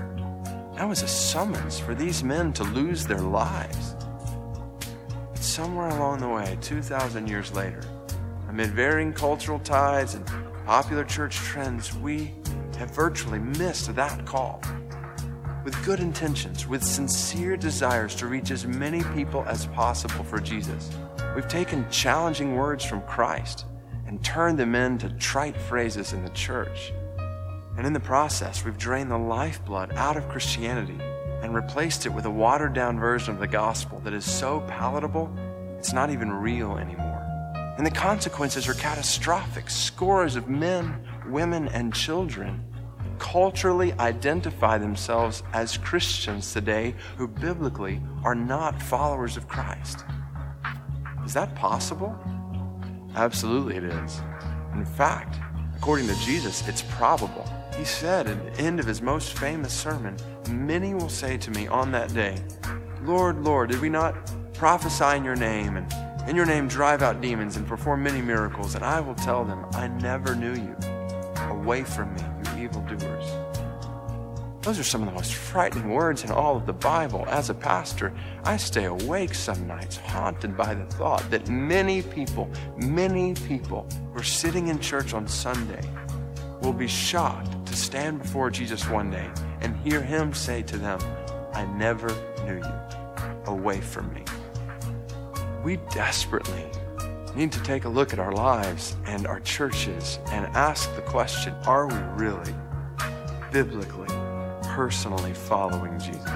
[0.76, 3.96] That was a summons for these men to lose their lives.
[5.32, 7.82] But somewhere along the way, 2,000 years later,
[8.48, 10.24] amid varying cultural tides and
[10.64, 12.32] popular church trends, we
[12.78, 14.62] have virtually missed that call.
[15.64, 20.90] With good intentions, with sincere desires to reach as many people as possible for Jesus,
[21.34, 23.66] we've taken challenging words from Christ
[24.06, 26.92] and turned them into trite phrases in the church
[27.76, 30.98] and in the process, we've drained the lifeblood out of Christianity
[31.42, 35.34] and replaced it with a watered down version of the gospel that is so palatable,
[35.78, 37.20] it's not even real anymore.
[37.78, 39.70] And the consequences are catastrophic.
[39.70, 42.62] Scores of men, women, and children
[43.22, 50.04] culturally identify themselves as Christians today who biblically are not followers of Christ.
[51.24, 52.18] Is that possible?
[53.14, 54.20] Absolutely, it is.
[54.74, 55.38] In fact,
[55.76, 57.48] according to Jesus, it's probable.
[57.78, 60.16] He said at the end of his most famous sermon,
[60.50, 62.42] Many will say to me on that day,
[63.04, 64.16] Lord, Lord, did we not
[64.52, 68.74] prophesy in your name and in your name drive out demons and perform many miracles?
[68.74, 70.76] And I will tell them, I never knew you.
[71.48, 72.22] Away from me,
[72.62, 73.24] evildoers.
[74.62, 77.24] Those are some of the most frightening words in all of the Bible.
[77.26, 78.12] As a pastor,
[78.44, 84.20] I stay awake some nights, haunted by the thought that many people, many people who
[84.20, 85.82] are sitting in church on Sunday
[86.60, 89.28] will be shocked to stand before Jesus one day
[89.62, 91.00] and hear him say to them,
[91.52, 92.08] I never
[92.44, 92.74] knew you.
[93.46, 94.22] Away from me.
[95.64, 96.64] We desperately
[97.34, 101.54] need to take a look at our lives and our churches and ask the question
[101.66, 102.54] are we really,
[103.50, 104.08] biblically,
[104.62, 106.28] personally following Jesus?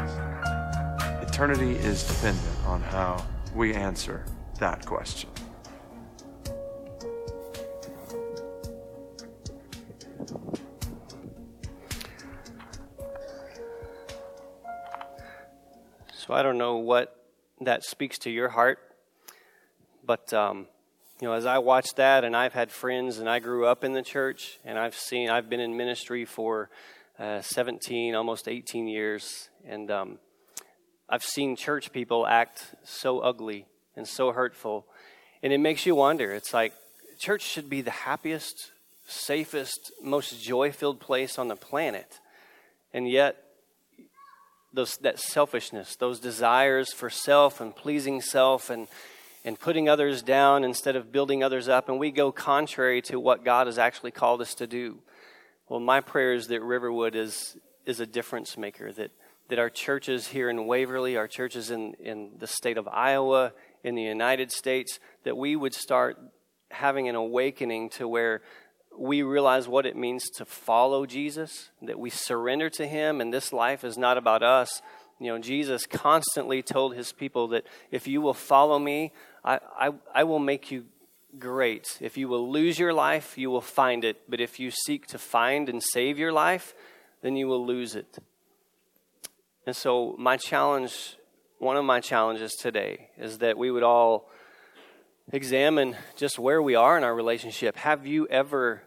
[1.20, 4.24] Eternity is dependent on how we answer
[4.58, 5.28] that question.
[16.10, 17.14] So I don't know what
[17.60, 18.78] that speaks to your heart,
[20.04, 20.66] but um,
[21.20, 23.94] you know, as I watch that, and I've had friends, and I grew up in
[23.94, 26.68] the church, and I've seen, I've been in ministry for
[27.18, 30.18] uh, 17, almost 18 years, and um,
[31.08, 33.64] I've seen church people act so ugly
[33.96, 34.86] and so hurtful,
[35.42, 36.34] and it makes you wonder.
[36.34, 36.74] It's like,
[37.18, 38.72] church should be the happiest,
[39.06, 42.20] safest, most joy filled place on the planet.
[42.92, 43.42] And yet,
[44.74, 48.86] those, that selfishness, those desires for self and pleasing self and,
[49.46, 53.44] and putting others down instead of building others up, and we go contrary to what
[53.44, 54.98] God has actually called us to do.
[55.68, 57.56] Well, my prayer is that Riverwood is,
[57.86, 59.12] is a difference maker, that,
[59.48, 63.52] that our churches here in Waverly, our churches in, in the state of Iowa,
[63.84, 66.18] in the United States, that we would start
[66.72, 68.42] having an awakening to where
[68.98, 73.52] we realize what it means to follow Jesus, that we surrender to Him, and this
[73.52, 74.82] life is not about us.
[75.18, 79.12] You know, Jesus constantly told His people that if you will follow me,
[79.44, 80.84] I, I, I will make you
[81.38, 81.98] great.
[82.00, 84.22] If you will lose your life, you will find it.
[84.28, 86.74] But if you seek to find and save your life,
[87.22, 88.18] then you will lose it.
[89.66, 91.16] And so, my challenge,
[91.58, 94.28] one of my challenges today, is that we would all
[95.32, 97.76] examine just where we are in our relationship.
[97.76, 98.82] Have you ever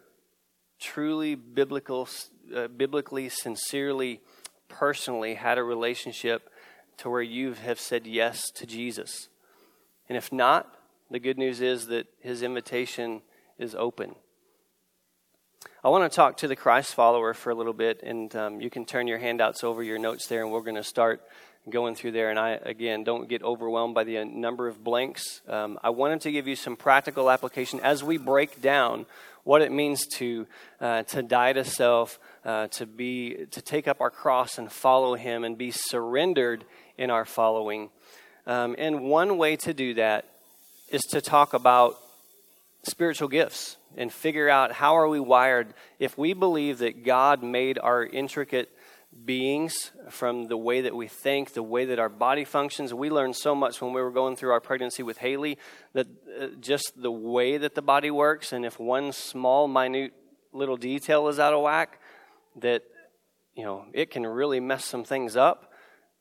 [0.80, 2.08] truly biblical,
[2.54, 4.20] uh, biblically, sincerely,
[4.70, 6.48] personally had a relationship
[6.98, 9.28] to where you have said yes to Jesus?
[10.08, 10.72] And if not,
[11.10, 13.22] the good news is that his invitation
[13.58, 14.14] is open.
[15.82, 18.70] I want to talk to the Christ follower for a little bit, and um, you
[18.70, 21.22] can turn your handouts over your notes there, and we're going to start
[21.68, 22.30] going through there.
[22.30, 25.42] And I, again, don't get overwhelmed by the uh, number of blanks.
[25.48, 29.06] Um, I wanted to give you some practical application as we break down
[29.44, 30.46] what it means to,
[30.80, 35.14] uh, to die to self, uh, to, be, to take up our cross and follow
[35.14, 36.64] Him and be surrendered
[36.96, 37.90] in our following.
[38.46, 40.26] Um, and one way to do that
[40.90, 41.98] is to talk about
[42.82, 47.78] spiritual gifts and figure out how are we wired if we believe that god made
[47.78, 48.70] our intricate
[49.24, 52.94] beings from the way that we think, the way that our body functions.
[52.94, 55.58] We learned so much when we were going through our pregnancy with Haley
[55.92, 56.06] that
[56.40, 60.12] uh, just the way that the body works, and if one small, minute
[60.52, 62.00] little detail is out of whack,
[62.56, 62.82] that
[63.54, 65.72] you know it can really mess some things up.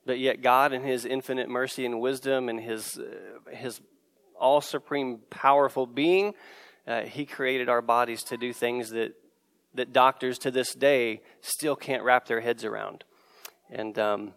[0.05, 3.81] But yet, God, in His infinite mercy and wisdom, and His uh, His
[4.39, 6.33] all supreme, powerful being,
[6.87, 9.13] uh, He created our bodies to do things that
[9.73, 13.03] that doctors to this day still can't wrap their heads around.
[13.69, 14.33] And um,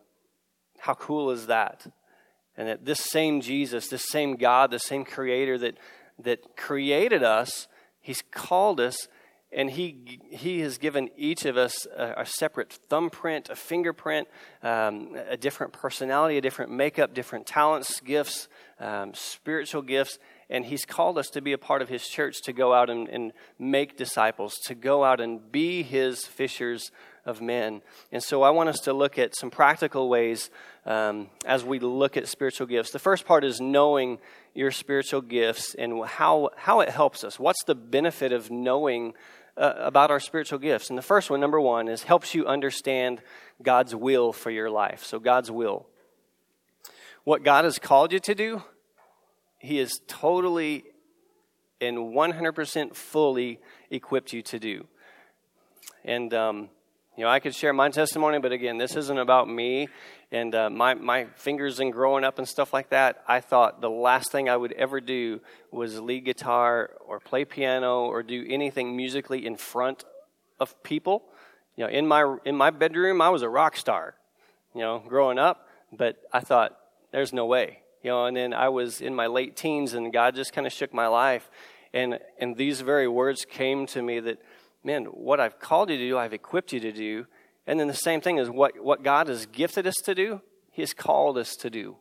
[0.78, 1.86] how cool is that?
[2.56, 5.78] And that this same Jesus, this same God, the same Creator that,
[6.18, 7.66] that created us,
[8.00, 9.08] He's called us,
[9.54, 14.28] and He, he has given each of us a, a separate thumbprint, a fingerprint,
[14.62, 18.48] um, a different personality, a different makeup, different talents, gifts,
[18.80, 20.18] um, spiritual gifts
[20.52, 23.08] and He's called us to be a part of His church, to go out and,
[23.08, 26.92] and make disciples, to go out and be His fishers
[27.24, 27.80] of men.
[28.12, 30.50] And so I want us to look at some practical ways
[30.84, 32.90] um, as we look at spiritual gifts.
[32.90, 34.18] The first part is knowing
[34.54, 37.40] your spiritual gifts and how, how it helps us.
[37.40, 39.14] What's the benefit of knowing
[39.56, 40.88] uh, about our spiritual gifts?
[40.88, 43.22] And the first one, number one, is helps you understand
[43.62, 45.04] God's will for your life.
[45.04, 45.86] So, God's will.
[47.24, 48.62] What God has called you to do,
[49.58, 50.84] he is totally
[51.82, 53.58] and 100% fully
[53.90, 54.86] equipped you to do.
[56.04, 56.68] And, um,
[57.16, 59.88] you know, I could share my testimony, but again, this isn't about me
[60.32, 63.22] and uh, my, my fingers and growing up and stuff like that.
[63.28, 65.40] I thought the last thing I would ever do
[65.70, 70.04] was lead guitar or play piano or do anything musically in front
[70.58, 71.22] of people.
[71.76, 74.16] You know, in my, in my bedroom, I was a rock star,
[74.74, 76.76] you know, growing up, but I thought,
[77.12, 80.34] there's no way you know, and then I was in my late teens and God
[80.34, 81.50] just kind of shook my life.
[81.94, 84.38] And, and these very words came to me that,
[84.82, 87.26] man, what I've called you to do, I've equipped you to do.
[87.66, 90.82] And then the same thing is what, what God has gifted us to do, He
[90.82, 91.96] has called us to do.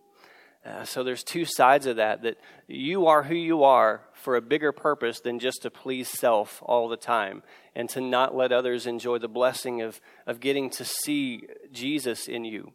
[0.63, 4.41] Uh, so there's two sides of that that you are who you are for a
[4.41, 7.41] bigger purpose than just to please self all the time
[7.75, 12.45] and to not let others enjoy the blessing of, of getting to see Jesus in
[12.45, 12.73] you.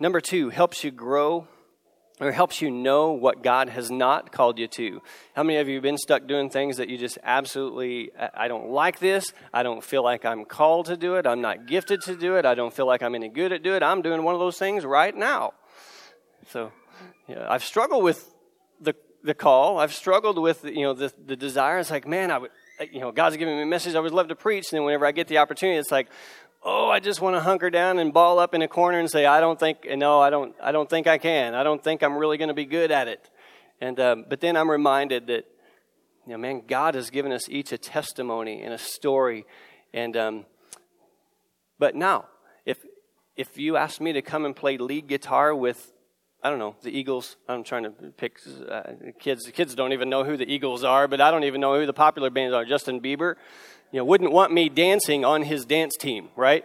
[0.00, 1.46] Number two, helps you grow
[2.20, 5.02] or helps you know what God has not called you to.
[5.34, 8.70] How many of you have been stuck doing things that you just absolutely, I don't
[8.70, 9.32] like this.
[9.52, 11.26] I don't feel like I'm called to do it.
[11.26, 12.46] I'm not gifted to do it.
[12.46, 13.82] I don't feel like I'm any good at doing it.
[13.82, 15.54] I'm doing one of those things right now.
[16.50, 16.70] So,
[17.26, 18.32] yeah, I've struggled with
[18.80, 19.78] the, the call.
[19.78, 21.78] I've struggled with, you know, the, the desire.
[21.78, 22.50] It's like, man, I would,
[22.92, 24.70] you know, God's giving me a message I would love to preach.
[24.70, 26.08] And then whenever I get the opportunity, it's like,
[26.64, 29.26] oh, I just want to hunker down and ball up in a corner and say,
[29.26, 31.54] I don't think, no, I don't, I don't think I can.
[31.54, 33.30] I don't think I'm really going to be good at it.
[33.80, 35.44] And, um, but then I'm reminded that,
[36.26, 39.44] you know, man, God has given us each a testimony and a story.
[39.92, 40.46] And, um,
[41.78, 42.26] but now,
[42.64, 42.78] if,
[43.36, 45.92] if you ask me to come and play lead guitar with
[46.44, 47.36] I don't know, the Eagles.
[47.48, 48.38] I'm trying to pick
[48.70, 48.82] uh,
[49.18, 49.44] kids.
[49.44, 51.86] The kids don't even know who the Eagles are, but I don't even know who
[51.86, 52.66] the popular bands are.
[52.66, 53.36] Justin Bieber,
[53.94, 56.64] you know, wouldn't want me dancing on his dance team, right?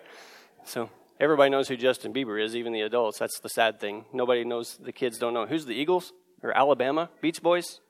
[0.65, 0.89] So
[1.19, 3.19] everybody knows who Justin Bieber is, even the adults.
[3.19, 4.05] That's the sad thing.
[4.11, 4.79] Nobody knows.
[4.81, 6.11] The kids don't know who's the Eagles
[6.41, 7.81] or Alabama Beach Boys.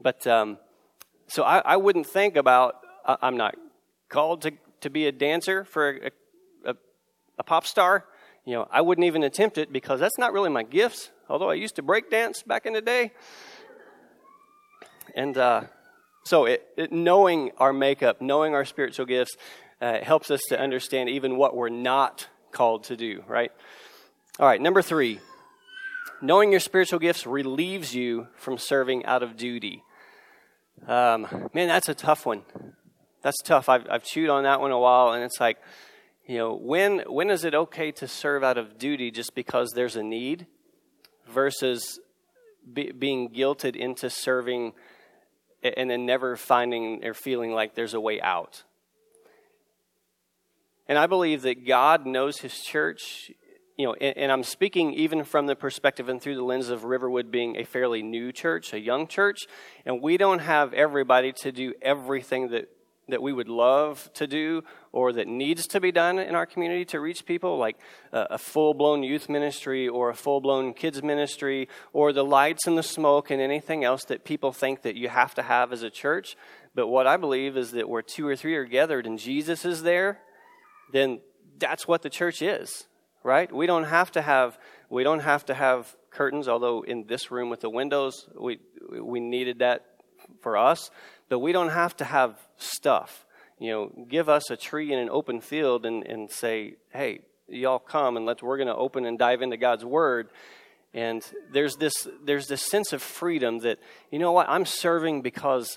[0.00, 0.56] But um,
[1.26, 2.76] so I, I, wouldn't think about.
[3.04, 3.54] I'm not
[4.08, 6.10] called to to be a dancer for a,
[6.70, 6.74] a,
[7.38, 8.06] a pop star
[8.46, 11.54] you know, I wouldn't even attempt it because that's not really my gifts, although I
[11.54, 13.12] used to break dance back in the day.
[15.16, 15.62] And uh,
[16.24, 19.36] so, it, it, knowing our makeup, knowing our spiritual gifts,
[19.80, 23.52] uh, helps us to understand even what we're not called to do, right?
[24.38, 25.20] All right, number three
[26.24, 29.82] knowing your spiritual gifts relieves you from serving out of duty.
[30.86, 32.42] Um, man, that's a tough one.
[33.22, 33.68] That's tough.
[33.68, 35.58] I've, I've chewed on that one a while, and it's like,
[36.26, 39.96] you know, when, when is it okay to serve out of duty just because there's
[39.96, 40.46] a need
[41.28, 42.00] versus
[42.72, 44.72] be, being guilted into serving
[45.64, 48.64] and then never finding or feeling like there's a way out?
[50.86, 53.32] And I believe that God knows His church,
[53.78, 56.84] you know, and, and I'm speaking even from the perspective and through the lens of
[56.84, 59.46] Riverwood being a fairly new church, a young church,
[59.86, 62.68] and we don't have everybody to do everything that
[63.08, 64.62] that we would love to do
[64.92, 67.76] or that needs to be done in our community to reach people, like
[68.12, 72.78] a, full blown youth ministry or a full blown kids ministry or the lights and
[72.78, 75.90] the smoke and anything else that people think that you have to have as a
[75.90, 76.36] church.
[76.74, 79.82] But what I believe is that where two or three are gathered and Jesus is
[79.82, 80.20] there,
[80.92, 81.20] then
[81.58, 82.86] that's what the church is,
[83.22, 83.52] right?
[83.52, 84.58] We don't have to have
[84.90, 88.60] we don't have to have curtains, although in this room with the windows, we
[89.00, 89.84] we needed that
[90.40, 90.90] for us
[91.28, 93.26] but we don't have to have stuff.
[93.58, 97.78] You know, give us a tree in an open field and, and say, hey, y'all
[97.78, 100.28] come and let's we're going to open and dive into God's word.
[100.92, 103.78] And there's this there's this sense of freedom that
[104.10, 105.76] you know what I'm serving because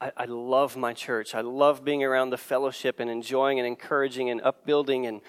[0.00, 1.34] I, I love my church.
[1.34, 5.20] I love being around the fellowship and enjoying and encouraging and upbuilding and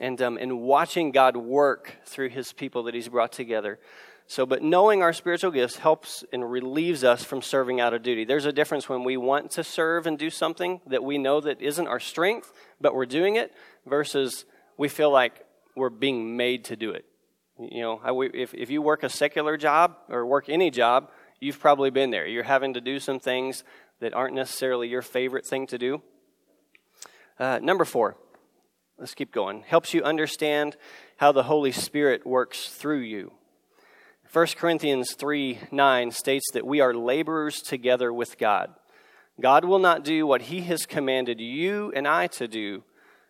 [0.00, 3.78] and um, and watching God work through His people that He's brought together.
[4.32, 8.24] So, but knowing our spiritual gifts helps and relieves us from serving out of duty.
[8.24, 11.60] There's a difference when we want to serve and do something that we know that
[11.60, 13.52] isn't our strength, but we're doing it,
[13.84, 14.46] versus
[14.78, 15.44] we feel like
[15.76, 17.04] we're being made to do it.
[17.58, 21.90] You know, if, if you work a secular job or work any job, you've probably
[21.90, 22.26] been there.
[22.26, 23.64] You're having to do some things
[24.00, 26.00] that aren't necessarily your favorite thing to do.
[27.38, 28.16] Uh, number four,
[28.96, 29.62] let's keep going.
[29.66, 30.78] Helps you understand
[31.18, 33.32] how the Holy Spirit works through you.
[34.32, 38.70] 1 Corinthians 3 9 states that we are laborers together with God.
[39.38, 42.82] God will not do what He has commanded you and I to do,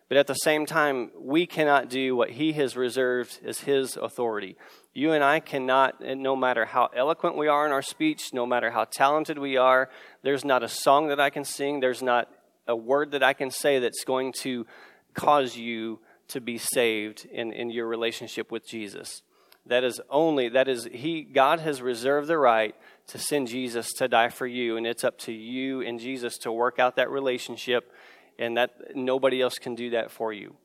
[0.07, 4.55] but at the same time, we cannot do what He has reserved as His authority.
[4.93, 8.71] You and I cannot, no matter how eloquent we are in our speech, no matter
[8.71, 9.89] how talented we are,
[10.21, 12.29] there's not a song that I can sing, there's not
[12.65, 14.65] a word that I can say that's going to
[15.13, 19.21] cause you to be saved in, in your relationship with Jesus.
[19.65, 22.75] That is only, that is, He, God has reserved the right
[23.07, 26.51] to send Jesus to die for you, and it's up to you and Jesus to
[26.51, 27.91] work out that relationship,
[28.37, 30.55] and that nobody else can do that for you.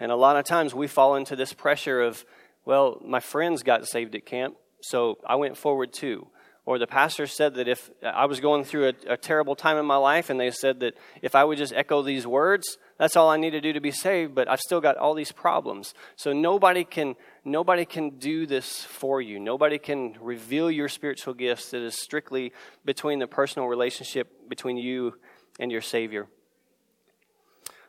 [0.00, 2.24] And a lot of times we fall into this pressure of,
[2.64, 6.26] well, my friends got saved at camp, so I went forward too.
[6.66, 9.84] Or the pastor said that if I was going through a, a, terrible time in
[9.84, 13.28] my life, and they said that if I would just echo these words, that's all
[13.28, 15.92] I need to do to be saved, but I've still got all these problems.
[16.16, 19.38] So nobody can, nobody can do this for you.
[19.38, 22.52] Nobody can reveal your spiritual gifts that is strictly
[22.84, 25.18] between the personal relationship between you
[25.58, 26.26] and your Savior.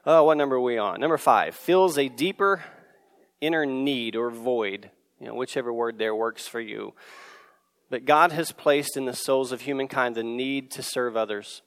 [0.05, 0.99] Oh, what number are we on?
[0.99, 2.63] Number five fills a deeper
[3.41, 4.91] inner need or void.
[5.19, 6.93] You know, whichever word there works for you.
[7.89, 11.61] But God has placed in the souls of humankind the need to serve others.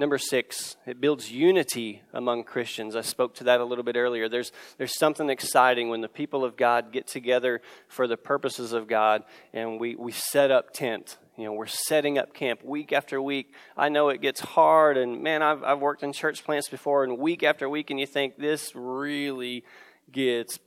[0.00, 2.96] Number six, it builds unity among Christians.
[2.96, 4.30] I spoke to that a little bit earlier.
[4.30, 8.88] There's, there's something exciting when the people of God get together for the purposes of
[8.88, 11.18] God and we, we set up tent.
[11.36, 13.52] You know, we're setting up camp week after week.
[13.76, 17.18] I know it gets hard, and man, I've, I've worked in church plants before, and
[17.18, 19.64] week after week, and you think this really
[20.10, 20.58] gets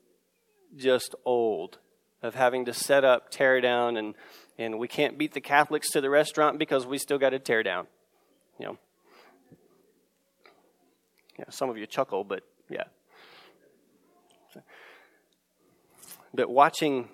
[0.75, 1.79] just old
[2.21, 4.13] of having to set up, tear down, and,
[4.59, 7.63] and we can't beat the Catholics to the restaurant because we still got to tear
[7.63, 7.87] down.
[8.59, 8.77] You know.
[11.43, 12.83] Yeah, some of you chuckle, but yeah.
[16.33, 17.09] But watching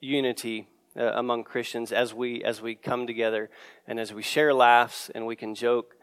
[0.00, 3.50] unity uh, among Christians as we as we come together
[3.86, 5.94] and as we share laughs and we can joke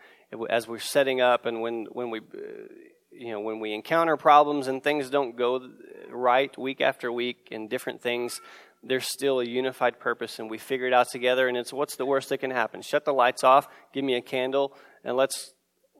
[0.49, 2.67] as we're setting up and when when we uh,
[3.11, 5.69] you know when we encounter problems and things don't go
[6.09, 8.41] right week after week in different things,
[8.83, 11.47] there's still a unified purpose, and we figure it out together.
[11.47, 12.81] And it's what's the worst that can happen?
[12.81, 14.73] Shut the lights off, give me a candle,
[15.03, 15.53] and let's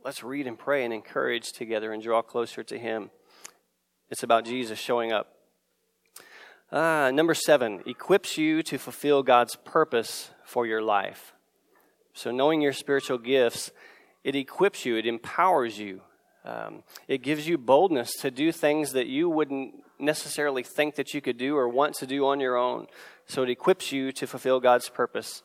[0.08, 3.10] let's read and pray and encourage together and draw closer to Him.
[4.10, 5.34] It's about Jesus showing up.
[6.72, 11.34] Uh, number seven, equips you to fulfill God's purpose for your life.
[12.14, 13.72] So, knowing your spiritual gifts,
[14.24, 16.00] it equips you, it empowers you,
[16.46, 21.20] um, it gives you boldness to do things that you wouldn't necessarily think that you
[21.20, 22.88] could do or want to do on your own.
[23.26, 25.44] So, it equips you to fulfill God's purpose.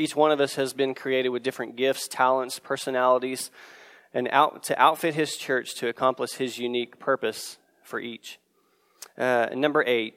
[0.00, 3.50] Each one of us has been created with different gifts, talents, personalities,
[4.14, 8.38] and out, to outfit His church to accomplish His unique purpose for each.
[9.18, 10.14] Uh, number eight,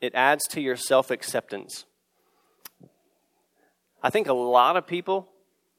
[0.00, 1.84] it adds to your self acceptance.
[4.02, 5.28] I think a lot of people,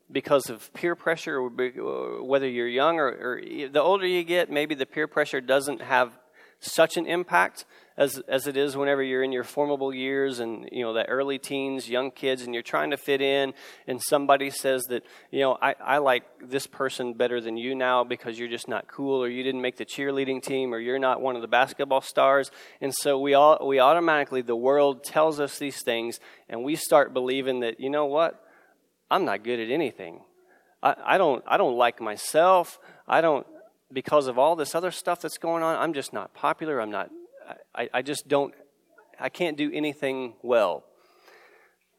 [0.10, 4.86] because of peer pressure, whether you're young or, or the older you get, maybe the
[4.86, 6.18] peer pressure doesn't have
[6.60, 7.66] such an impact
[7.98, 11.40] as, as it is whenever you're in your formable years and you know the early
[11.40, 13.54] teens young kids and you're trying to fit in
[13.88, 18.04] and somebody says that you know I, I like this person better than you now
[18.04, 21.22] because you're just not cool or you didn't make the cheerleading team or you're not
[21.22, 22.52] one of the basketball stars.
[22.82, 27.14] And so we all we automatically the world tells us these things and we start
[27.14, 28.44] believing that you know what?
[29.10, 30.22] I'm not good at anything.
[30.84, 32.80] I, I don't i don't like myself.
[33.08, 33.48] I don't
[33.92, 36.80] because of all this other stuff that's going on, I'm just not popular.
[36.80, 37.10] I'm not,
[37.74, 38.54] I, I just don't,
[39.20, 40.84] I can't do anything well.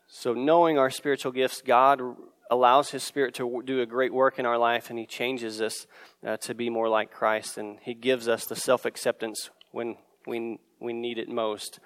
[0.07, 2.01] So, knowing our spiritual gifts, God
[2.51, 5.87] allows His Spirit to do a great work in our life, and He changes us
[6.27, 10.59] uh, to be more like Christ, and He gives us the self acceptance when we,
[10.81, 11.79] we need it most.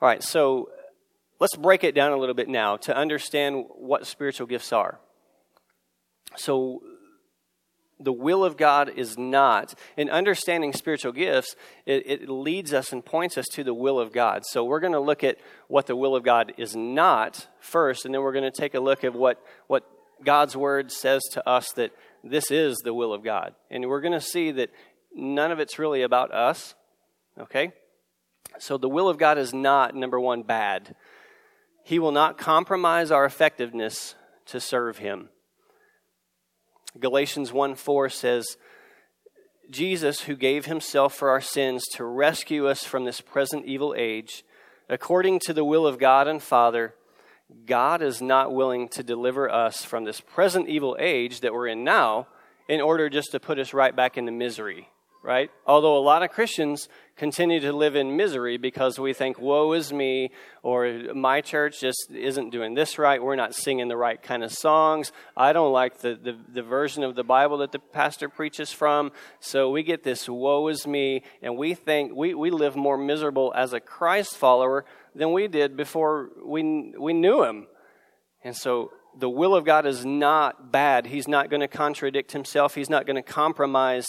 [0.00, 0.68] All right, so
[1.38, 5.00] let's break it down a little bit now to understand what spiritual gifts are.
[6.36, 6.82] So,
[8.00, 9.74] the will of God is not.
[9.96, 11.54] In understanding spiritual gifts,
[11.86, 14.44] it, it, leads us and points us to the will of God.
[14.46, 15.36] So we're going to look at
[15.68, 18.80] what the will of God is not first, and then we're going to take a
[18.80, 19.84] look at what, what
[20.24, 21.92] God's word says to us that
[22.24, 23.54] this is the will of God.
[23.70, 24.70] And we're going to see that
[25.14, 26.74] none of it's really about us.
[27.38, 27.72] Okay?
[28.58, 30.94] So the will of God is not, number one, bad.
[31.84, 34.14] He will not compromise our effectiveness
[34.46, 35.28] to serve Him.
[36.98, 38.56] Galatians 1 4 says,
[39.70, 44.44] Jesus, who gave himself for our sins to rescue us from this present evil age,
[44.88, 46.94] according to the will of God and Father,
[47.66, 51.84] God is not willing to deliver us from this present evil age that we're in
[51.84, 52.26] now
[52.68, 54.88] in order just to put us right back into misery
[55.22, 55.50] right?
[55.66, 59.92] Although a lot of Christians continue to live in misery because we think, woe is
[59.92, 60.30] me,
[60.62, 63.22] or my church just isn't doing this right.
[63.22, 65.12] We're not singing the right kind of songs.
[65.36, 69.12] I don't like the, the, the, version of the Bible that the pastor preaches from.
[69.40, 73.52] So we get this woe is me, and we think we, we live more miserable
[73.54, 77.66] as a Christ follower than we did before we, we knew him.
[78.42, 81.06] And so the will of God is not bad.
[81.06, 82.74] He's not going to contradict himself.
[82.74, 84.06] He's not going to compromise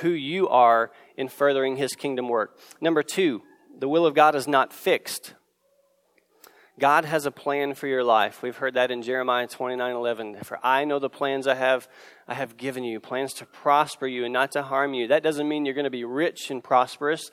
[0.00, 2.58] who you are in furthering his kingdom work.
[2.80, 3.42] Number two,
[3.78, 5.34] the will of God is not fixed.
[6.78, 8.42] God has a plan for your life.
[8.42, 10.36] We've heard that in Jeremiah 29 11.
[10.42, 11.88] For I know the plans I have,
[12.28, 15.08] I have given you, plans to prosper you and not to harm you.
[15.08, 17.30] That doesn't mean you're going to be rich and prosperous,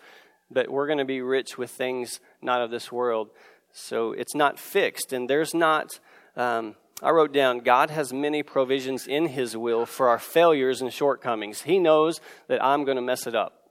[0.49, 3.29] but we're going to be rich with things not of this world.
[3.73, 5.99] So it's not fixed, and there's not
[6.37, 10.93] um, I wrote down God has many provisions in His will for our failures and
[10.93, 11.63] shortcomings.
[11.63, 13.69] He knows that I'm going to mess it up.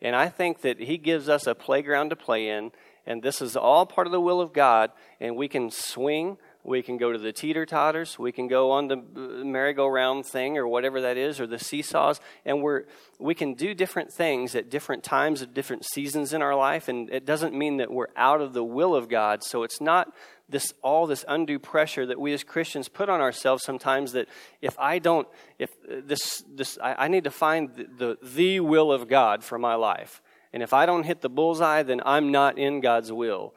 [0.00, 2.72] And I think that He gives us a playground to play in,
[3.06, 6.82] and this is all part of the will of God, and we can swing we
[6.82, 8.18] can go to the teeter totters.
[8.18, 12.20] We can go on the uh, merry-go-round thing or whatever that is, or the seesaws.
[12.44, 12.84] And we're,
[13.18, 16.86] we can do different things at different times of different seasons in our life.
[16.86, 19.42] And it doesn't mean that we're out of the will of God.
[19.42, 20.14] So it's not
[20.48, 24.28] this all this undue pressure that we as Christians put on ourselves sometimes that
[24.60, 25.26] if I don't,
[25.58, 29.42] if uh, this, this I, I need to find the, the, the will of God
[29.42, 30.22] for my life.
[30.52, 33.54] And if I don't hit the bullseye, then I'm not in God's will.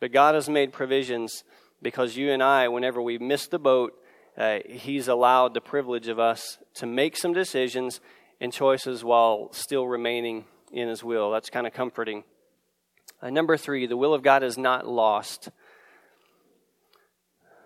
[0.00, 1.44] But God has made provisions
[1.82, 3.92] because you and I, whenever we miss the boat,
[4.36, 8.00] uh, He's allowed the privilege of us to make some decisions
[8.40, 11.30] and choices while still remaining in His will.
[11.30, 12.24] That's kind of comforting.
[13.20, 15.50] Uh, number three, the will of God is not lost.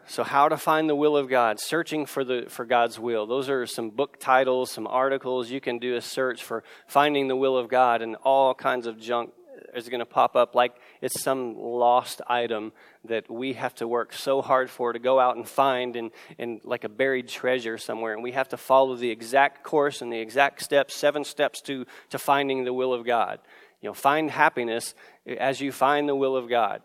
[0.08, 1.58] So, how to find the will of God?
[1.58, 3.26] Searching for the for God's will.
[3.26, 5.50] Those are some book titles, some articles.
[5.50, 9.00] You can do a search for finding the will of God, and all kinds of
[9.00, 9.32] junk
[9.74, 12.72] is going to pop up like it's some lost item
[13.04, 16.60] that we have to work so hard for to go out and find and, and
[16.64, 18.12] like a buried treasure somewhere.
[18.12, 21.86] And we have to follow the exact course and the exact steps, seven steps to,
[22.10, 23.38] to finding the will of God.
[23.80, 24.94] You know, find happiness
[25.26, 26.82] as you find the will of God.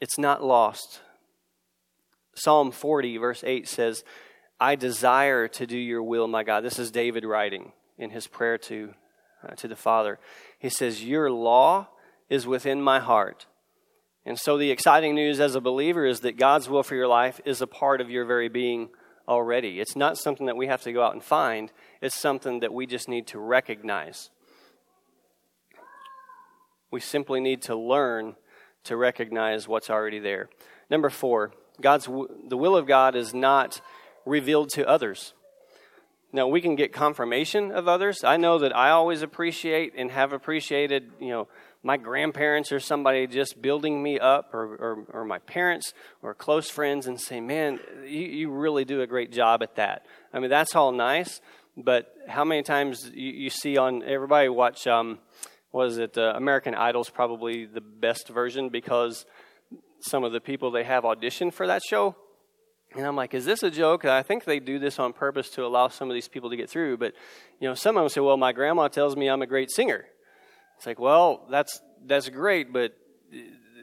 [0.00, 1.00] It's not lost.
[2.34, 4.04] Psalm 40, verse 8 says,
[4.58, 6.62] I desire to do your will, my God.
[6.62, 8.94] This is David writing in his prayer to,
[9.46, 10.18] uh, to the Father.
[10.62, 11.88] He says, Your law
[12.30, 13.46] is within my heart.
[14.24, 17.40] And so the exciting news as a believer is that God's will for your life
[17.44, 18.90] is a part of your very being
[19.26, 19.80] already.
[19.80, 22.86] It's not something that we have to go out and find, it's something that we
[22.86, 24.30] just need to recognize.
[26.92, 28.36] We simply need to learn
[28.84, 30.48] to recognize what's already there.
[30.88, 33.80] Number four, God's the will of God is not
[34.24, 35.34] revealed to others.
[36.32, 38.24] Now we can get confirmation of others.
[38.24, 41.48] I know that I always appreciate and have appreciated, you know,
[41.82, 46.70] my grandparents or somebody just building me up, or, or, or my parents or close
[46.70, 50.48] friends, and say, "Man, you, you really do a great job at that." I mean,
[50.48, 51.40] that's all nice,
[51.76, 54.86] but how many times you, you see on everybody watch?
[54.86, 55.18] Um,
[55.72, 59.26] was it uh, American Idol's probably the best version because
[60.02, 62.16] some of the people they have audition for that show.
[62.96, 64.04] And I'm like, is this a joke?
[64.04, 66.68] I think they do this on purpose to allow some of these people to get
[66.68, 66.98] through.
[66.98, 67.14] But,
[67.60, 70.04] you know, some of them say, well, my grandma tells me I'm a great singer.
[70.76, 72.92] It's like, well, that's, that's great, but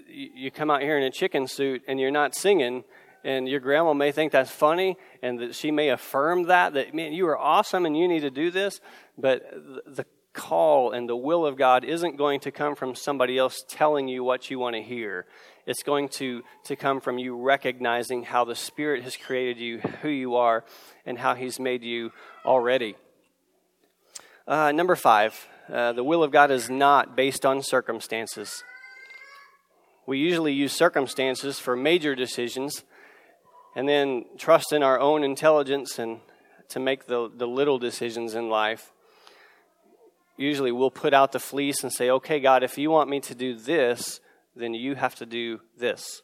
[0.07, 2.84] you come out here in a chicken suit and you're not singing,
[3.24, 7.14] and your grandma may think that's funny, and that she may affirm that, that, man,
[7.14, 8.80] you are awesome and you need to do this.
[9.18, 9.43] But
[9.86, 14.07] the call and the will of God isn't going to come from somebody else telling
[14.07, 15.26] you what you want to hear.
[15.70, 20.09] It's going to, to come from you recognizing how the Spirit has created you, who
[20.09, 20.65] you are,
[21.05, 22.11] and how He's made you
[22.43, 22.95] already.
[24.47, 28.63] Uh, number five, uh, the will of God is not based on circumstances.
[30.07, 32.84] We usually use circumstances for major decisions
[33.76, 36.22] and then trust in our own intelligence and
[36.70, 38.91] to make the, the little decisions in life
[40.36, 43.36] usually we'll put out the fleece and say, okay, God, if you want me to
[43.36, 44.22] do this,
[44.60, 46.22] then you have to do this.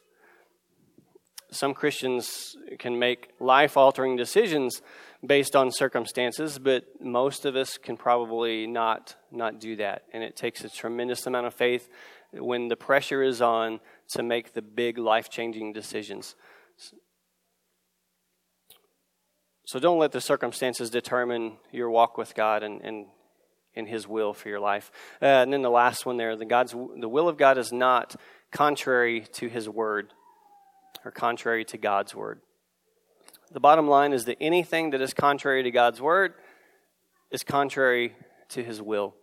[1.50, 4.82] Some Christians can make life altering decisions
[5.24, 10.02] based on circumstances, but most of us can probably not, not do that.
[10.12, 11.88] And it takes a tremendous amount of faith
[12.32, 16.34] when the pressure is on to make the big life changing decisions.
[19.66, 23.06] So don't let the circumstances determine your walk with God and, and
[23.76, 24.90] in His will for your life.
[25.22, 28.16] Uh, and then the last one there, the God's the will of God is not
[28.50, 30.12] contrary to His word
[31.04, 32.40] or contrary to God's word.
[33.52, 36.34] The bottom line is that anything that is contrary to God's word
[37.30, 38.16] is contrary
[38.48, 39.14] to His will.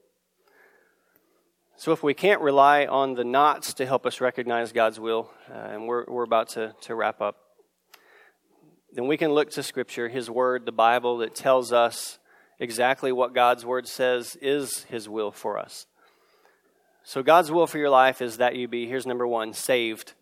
[1.76, 5.54] So if we can't rely on the knots to help us recognize God's will, uh,
[5.54, 7.38] and we're, we're about to, to wrap up,
[8.94, 12.20] then we can look to Scripture, His Word, the Bible, that tells us
[12.64, 15.86] exactly what God's word says is his will for us.
[17.04, 20.14] So, God's will for your life is that you be, here's number one, saved.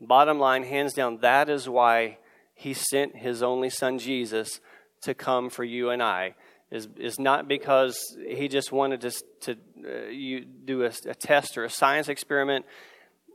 [0.00, 2.18] Bottom line, hands down, that is why
[2.54, 4.60] he sent his only son Jesus
[5.02, 6.34] to come for you and I.
[6.72, 7.96] Is, is not because
[8.26, 9.56] he just wanted to, to
[9.86, 12.64] uh, you do a, a test or a science experiment.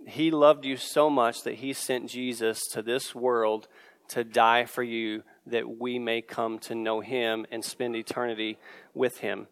[0.05, 3.67] He loved you so much that he sent Jesus to this world
[4.09, 8.57] to die for you that we may come to know him and spend eternity
[8.93, 9.47] with him.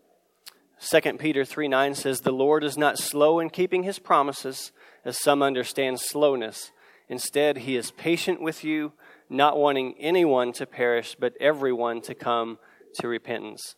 [0.79, 4.71] 2 Peter 3 9 says, The Lord is not slow in keeping his promises,
[5.03, 6.71] as some understand slowness.
[7.07, 8.91] Instead, he is patient with you,
[9.29, 12.57] not wanting anyone to perish, but everyone to come
[12.95, 13.75] to repentance.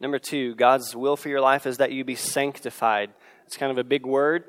[0.00, 3.10] Number two, God's will for your life is that you be sanctified.
[3.46, 4.44] It's kind of a big word,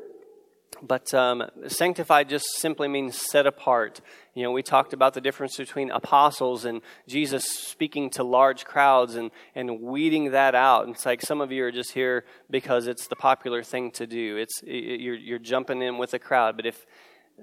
[0.82, 4.01] but um, sanctified just simply means set apart.
[4.34, 9.15] You know, we talked about the difference between apostles and Jesus speaking to large crowds
[9.15, 10.86] and, and weeding that out.
[10.86, 14.07] And it's like some of you are just here because it's the popular thing to
[14.07, 14.38] do.
[14.38, 16.55] It's you're, you're jumping in with the crowd.
[16.55, 16.86] But if,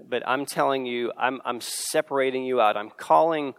[0.08, 2.76] but I'm telling you, I'm, I'm separating you out.
[2.76, 3.54] I'm calling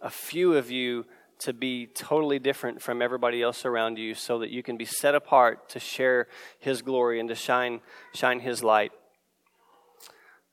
[0.00, 1.06] a few of you
[1.40, 5.14] to be totally different from everybody else around you so that you can be set
[5.14, 6.26] apart to share
[6.58, 7.80] his glory and to shine
[8.12, 8.92] shine his light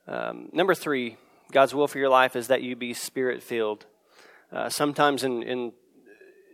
[0.08, 1.18] um, number three,
[1.52, 3.86] God's will for your life is that you be spirit filled.
[4.52, 5.74] Uh, sometimes in, in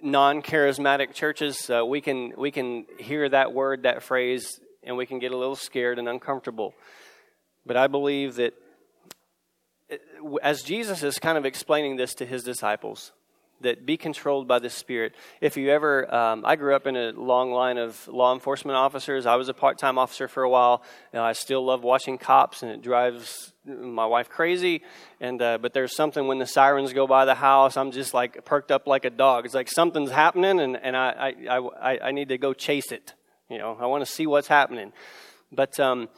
[0.01, 5.06] non charismatic churches, uh, we, can, we can hear that word, that phrase, and we
[5.06, 6.74] can get a little scared and uncomfortable.
[7.66, 8.54] But I believe that
[9.91, 13.12] uh, as Jesus is kind of explaining this to his disciples,
[13.64, 15.14] that be controlled by the Spirit.
[15.41, 19.26] If you ever, um, I grew up in a long line of law enforcement officers.
[19.26, 20.84] I was a part time officer for a while.
[21.14, 24.84] I still love watching cops, and it drives my wife crazy.
[25.20, 28.45] And uh, but there's something when the sirens go by the house, I'm just like
[28.45, 29.45] perked up like a dog.
[29.45, 33.14] It's like something's happening, and, and I, I, I, I need to go chase it.
[33.49, 34.93] You know, I want to see what's happening.
[35.51, 36.09] But um,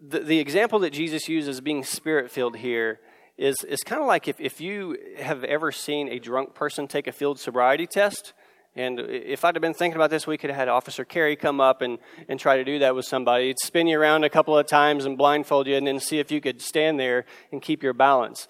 [0.00, 3.00] the, the example that Jesus uses being spirit filled here
[3.40, 7.06] is, is kind of like if, if you have ever seen a drunk person take
[7.06, 8.34] a field sobriety test.
[8.76, 11.58] And if I'd have been thinking about this, we could have had Officer Carey come
[11.58, 13.46] up and, and try to do that with somebody.
[13.46, 16.30] He'd spin you around a couple of times and blindfold you and then see if
[16.30, 18.46] you could stand there and keep your balance.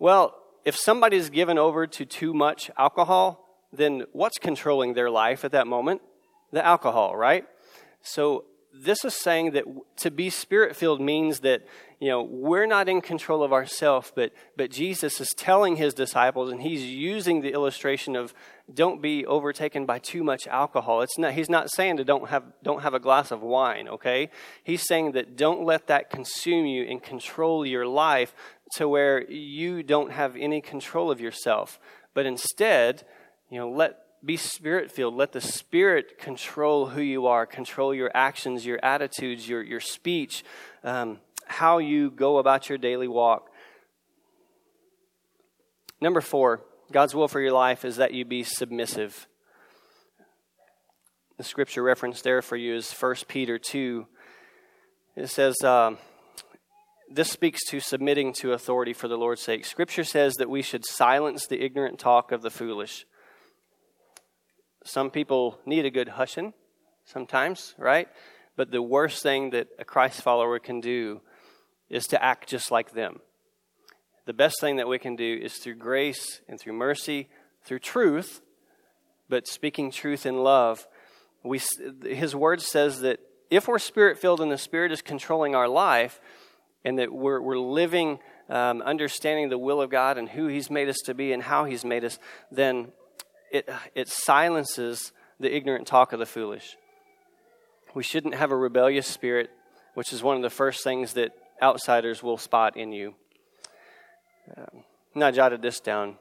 [0.00, 0.34] Well,
[0.64, 5.68] if somebody's given over to too much alcohol, then what's controlling their life at that
[5.68, 6.02] moment?
[6.50, 7.44] The alcohol, right?
[8.02, 9.64] So this is saying that
[9.96, 11.62] to be spirit filled means that
[12.00, 16.50] you know we're not in control of ourselves but but jesus is telling his disciples
[16.50, 18.32] and he's using the illustration of
[18.72, 21.02] don't be overtaken by too much alcohol.
[21.02, 24.30] It's not he's not saying to don't have don't have a glass of wine okay?
[24.62, 28.34] He's saying that don't let that consume you and control your life
[28.76, 31.78] to where you don't have any control of yourself
[32.14, 33.04] but instead
[33.50, 35.14] you know let be spirit filled.
[35.14, 40.44] Let the Spirit control who you are, control your actions, your attitudes, your, your speech,
[40.84, 43.50] um, how you go about your daily walk.
[46.00, 46.60] Number four,
[46.92, 49.26] God's will for your life is that you be submissive.
[51.38, 54.06] The scripture reference there for you is 1 Peter 2.
[55.16, 55.96] It says, uh,
[57.10, 59.64] this speaks to submitting to authority for the Lord's sake.
[59.64, 63.04] Scripture says that we should silence the ignorant talk of the foolish.
[64.84, 66.52] Some people need a good hushing
[67.04, 68.08] sometimes, right?
[68.56, 71.20] But the worst thing that a Christ follower can do
[71.88, 73.20] is to act just like them.
[74.24, 77.28] The best thing that we can do is through grace and through mercy,
[77.64, 78.40] through truth,
[79.28, 80.86] but speaking truth in love.
[81.42, 81.60] We,
[82.04, 83.20] his word says that
[83.50, 86.20] if we're spirit filled and the Spirit is controlling our life,
[86.84, 88.18] and that we're, we're living
[88.48, 91.64] um, understanding the will of God and who He's made us to be and how
[91.64, 92.18] He's made us,
[92.50, 92.92] then
[93.52, 96.76] it, it silences the ignorant talk of the foolish.
[97.94, 99.50] We shouldn't have a rebellious spirit,
[99.94, 101.32] which is one of the first things that
[101.62, 103.14] outsiders will spot in you.
[104.56, 104.84] Um,
[105.14, 106.16] and I jotted this down.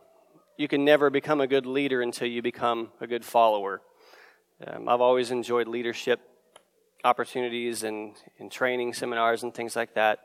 [0.58, 3.82] You can never become a good leader until you become a good follower.
[4.68, 6.20] Um, I've always enjoyed leadership
[7.04, 10.20] opportunities and, and training seminars and things like that.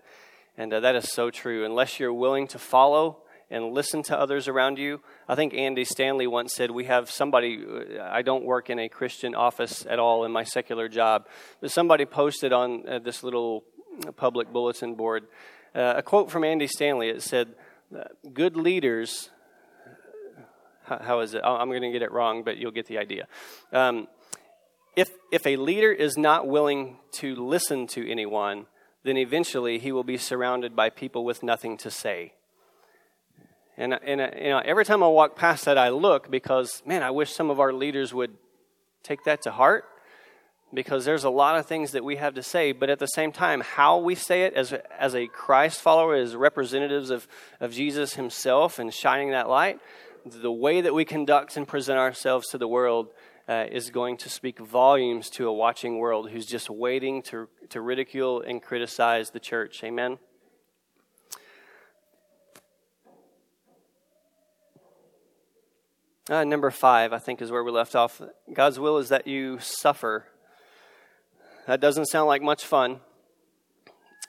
[0.58, 1.64] And uh, that is so true.
[1.64, 5.00] Unless you're willing to follow and listen to others around you.
[5.28, 7.64] I think Andy Stanley once said, We have somebody,
[8.00, 11.26] I don't work in a Christian office at all in my secular job,
[11.60, 13.64] but somebody posted on uh, this little
[14.16, 15.26] public bulletin board
[15.76, 17.10] uh, a quote from Andy Stanley.
[17.10, 17.54] It said,
[18.32, 19.30] Good leaders,
[20.84, 21.42] how, how is it?
[21.44, 23.26] I'm going to get it wrong, but you'll get the idea.
[23.72, 24.08] Um,
[24.96, 28.66] if, if a leader is not willing to listen to anyone,
[29.04, 32.32] then eventually he will be surrounded by people with nothing to say.
[33.78, 37.10] And, and you know, every time I walk past that, I look because, man, I
[37.10, 38.34] wish some of our leaders would
[39.02, 39.84] take that to heart
[40.72, 42.72] because there's a lot of things that we have to say.
[42.72, 46.34] But at the same time, how we say it as, as a Christ follower, as
[46.34, 47.28] representatives of,
[47.60, 49.78] of Jesus himself and shining that light,
[50.24, 53.08] the way that we conduct and present ourselves to the world
[53.48, 57.80] uh, is going to speak volumes to a watching world who's just waiting to, to
[57.80, 59.84] ridicule and criticize the church.
[59.84, 60.18] Amen?
[66.28, 68.20] Uh, number five, I think, is where we left off.
[68.52, 70.26] God's will is that you suffer.
[71.68, 72.98] That doesn't sound like much fun,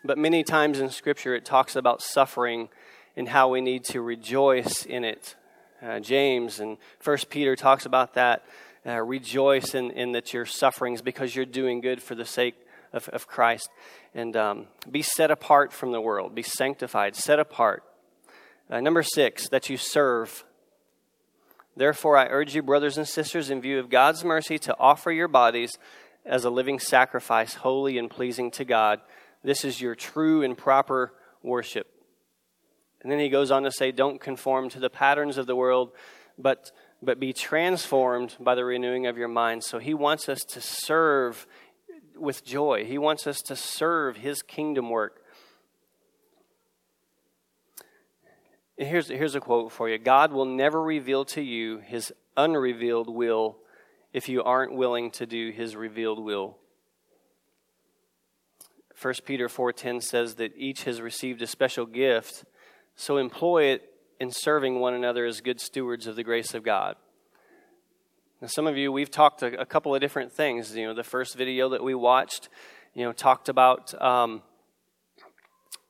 [0.03, 2.69] but many times in Scripture it talks about suffering
[3.15, 5.35] and how we need to rejoice in it.
[5.81, 8.45] Uh, James and First Peter talks about that.
[8.85, 12.53] Uh, rejoice in, in that your sufferings because you're doing good for the sake
[12.93, 13.69] of, of Christ.
[14.13, 17.83] And um, be set apart from the world, be sanctified, set apart.
[18.69, 20.43] Uh, number six, that you serve.
[21.77, 25.27] Therefore, I urge you, brothers and sisters, in view of God's mercy, to offer your
[25.27, 25.77] bodies
[26.25, 28.99] as a living sacrifice, holy and pleasing to God.
[29.43, 31.13] This is your true and proper
[31.43, 31.87] worship.
[33.03, 35.91] And then he goes on to say, Don't conform to the patterns of the world,
[36.37, 36.71] but,
[37.01, 39.63] but be transformed by the renewing of your mind.
[39.63, 41.45] So he wants us to serve
[42.15, 45.21] with joy, he wants us to serve his kingdom work.
[48.77, 53.57] Here's, here's a quote for you God will never reveal to you his unrevealed will
[54.13, 56.57] if you aren't willing to do his revealed will.
[58.99, 62.45] 1 Peter 4:10 says that each has received a special gift,
[62.95, 66.95] so employ it in serving one another as good stewards of the grace of God.
[68.41, 70.75] Now, some of you, we've talked a, a couple of different things.
[70.75, 72.49] You know, the first video that we watched,
[72.93, 74.43] you know, talked about, um,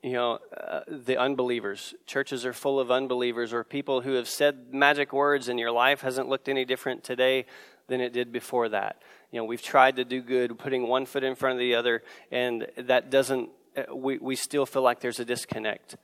[0.04, 1.96] you know, uh, the unbelievers.
[2.06, 6.02] Churches are full of unbelievers or people who have said magic words and your life
[6.02, 7.46] hasn't looked any different today
[7.88, 9.02] than it did before that.
[9.32, 12.04] You know, we've tried to do good, putting one foot in front of the other,
[12.32, 15.96] and that doesn't, uh, we, we still feel like there's a disconnect.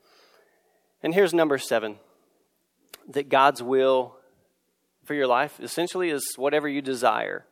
[1.01, 1.97] And here's number seven
[3.09, 4.15] that God's will
[5.03, 7.45] for your life essentially is whatever you desire.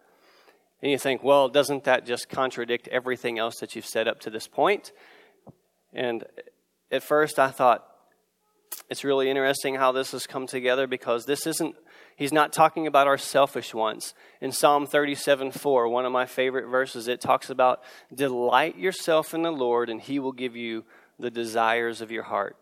[0.81, 4.29] And you think, well, doesn't that just contradict everything else that you've said up to
[4.29, 4.91] this point?
[5.93, 6.25] And
[6.91, 7.87] at first I thought,
[8.89, 11.75] it's really interesting how this has come together because this isn't,
[12.15, 14.13] he's not talking about our selfish wants.
[14.39, 17.81] In Psalm 37 4, one of my favorite verses, it talks about
[18.13, 20.85] delight yourself in the Lord and he will give you
[21.19, 22.57] the desires of your heart.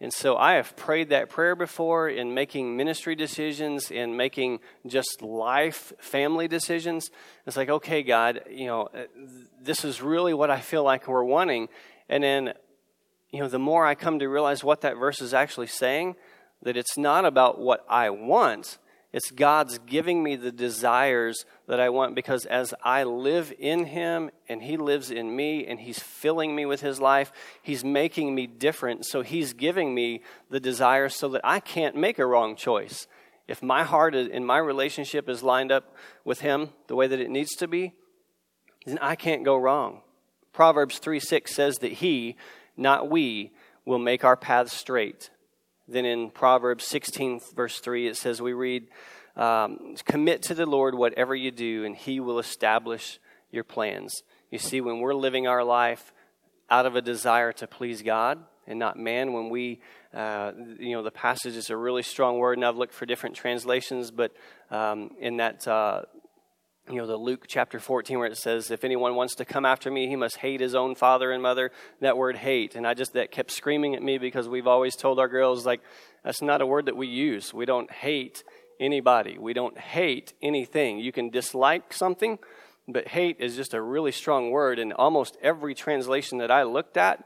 [0.00, 5.22] And so I have prayed that prayer before in making ministry decisions, in making just
[5.22, 7.10] life, family decisions.
[7.46, 8.88] It's like, okay, God, you know,
[9.62, 11.68] this is really what I feel like we're wanting.
[12.14, 12.52] And then,
[13.32, 16.14] you know, the more I come to realize what that verse is actually saying,
[16.62, 18.78] that it's not about what I want,
[19.12, 24.30] it's God's giving me the desires that I want because as I live in Him
[24.48, 27.32] and He lives in me and He's filling me with His life,
[27.64, 29.04] He's making me different.
[29.06, 33.08] So He's giving me the desires so that I can't make a wrong choice.
[33.48, 37.30] If my heart in my relationship is lined up with Him the way that it
[37.30, 37.92] needs to be,
[38.86, 40.02] then I can't go wrong.
[40.54, 42.36] Proverbs 3 6 says that He,
[42.76, 43.52] not we,
[43.84, 45.28] will make our paths straight.
[45.86, 48.88] Then in Proverbs 16, verse 3, it says, We read,
[49.36, 53.18] um, Commit to the Lord whatever you do, and he will establish
[53.50, 54.22] your plans.
[54.50, 56.12] You see, when we're living our life
[56.70, 59.80] out of a desire to please God and not man, when we,
[60.14, 63.36] uh, you know, the passage is a really strong word, and I've looked for different
[63.36, 64.32] translations, but
[64.70, 66.02] um, in that, uh,
[66.88, 69.90] you know, the Luke chapter 14 where it says, if anyone wants to come after
[69.90, 71.70] me, he must hate his own father and mother.
[72.00, 72.74] That word hate.
[72.74, 75.80] And I just, that kept screaming at me because we've always told our girls, like,
[76.22, 77.54] that's not a word that we use.
[77.54, 78.44] We don't hate
[78.78, 79.38] anybody.
[79.38, 80.98] We don't hate anything.
[80.98, 82.38] You can dislike something,
[82.86, 84.78] but hate is just a really strong word.
[84.78, 87.24] And almost every translation that I looked at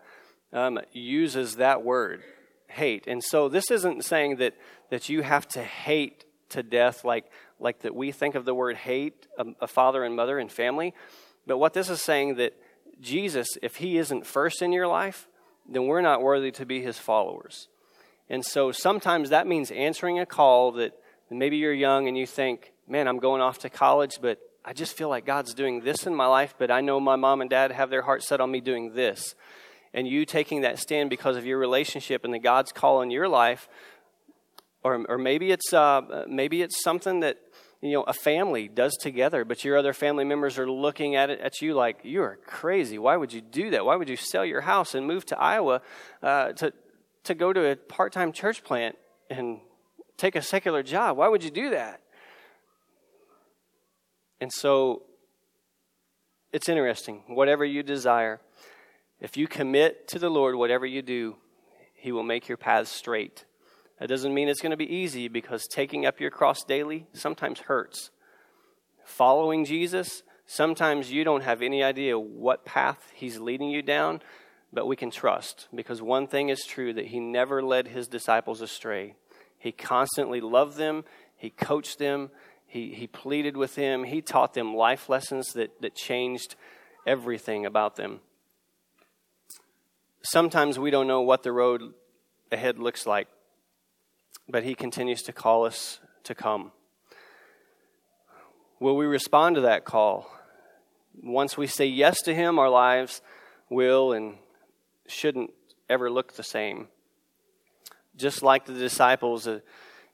[0.53, 2.23] um, uses that word,
[2.69, 3.09] hate.
[3.09, 4.55] And so this isn't saying that,
[4.91, 7.31] that you have to hate to death like
[7.61, 10.95] like that we think of the word hate a, a father and mother and family.
[11.47, 12.55] But what this is saying that
[13.01, 15.29] Jesus, if he isn't first in your life,
[15.69, 17.69] then we're not worthy to be his followers.
[18.29, 20.93] And so sometimes that means answering a call that
[21.31, 24.97] maybe you're young and you think, man, I'm going off to college, but I just
[24.97, 27.73] feel like God's doing this in my life, but I know my mom and dad
[27.73, 29.35] have their heart set on me doing this.
[29.95, 33.29] And you taking that stand because of your relationship and the God's call in your
[33.29, 33.69] life,
[34.83, 37.39] or, or maybe it's uh, maybe it's something that
[37.81, 41.41] you know a family does together but your other family members are looking at it
[41.41, 42.99] at you like you are crazy.
[42.99, 43.85] Why would you do that?
[43.85, 45.83] Why would you sell your house and move to iowa
[46.23, 46.73] uh, to,
[47.25, 48.97] to go to a part-time church plant
[49.31, 49.61] and
[50.17, 51.17] take a secular job?
[51.17, 52.01] Why would you do that?
[54.41, 55.03] And so
[56.53, 57.23] it's interesting.
[57.27, 58.41] Whatever you desire
[59.21, 61.37] if you commit to the lord whatever you do
[61.95, 63.45] he will make your paths straight
[63.99, 67.61] that doesn't mean it's going to be easy because taking up your cross daily sometimes
[67.61, 68.11] hurts.
[69.05, 74.21] Following Jesus, sometimes you don't have any idea what path he's leading you down,
[74.73, 78.61] but we can trust because one thing is true that he never led his disciples
[78.61, 79.15] astray.
[79.59, 81.05] He constantly loved them,
[81.37, 82.31] he coached them,
[82.67, 86.55] he, he pleaded with them, he taught them life lessons that, that changed
[87.07, 88.21] everything about them.
[90.23, 91.95] Sometimes we don't know what the road
[92.53, 93.27] ahead looks like
[94.49, 96.73] but He continues to call us to come.
[98.81, 100.31] Will we respond to that call?
[101.23, 103.21] Once we say yes to Him, our lives
[103.69, 104.37] will and
[105.07, 105.53] shouldn't
[105.89, 106.89] ever look the same.
[108.17, 109.61] Just like the disciples, uh,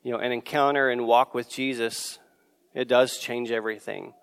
[0.03, 2.19] you know, an encounter and walk with Jesus,
[2.75, 4.15] it does change everything.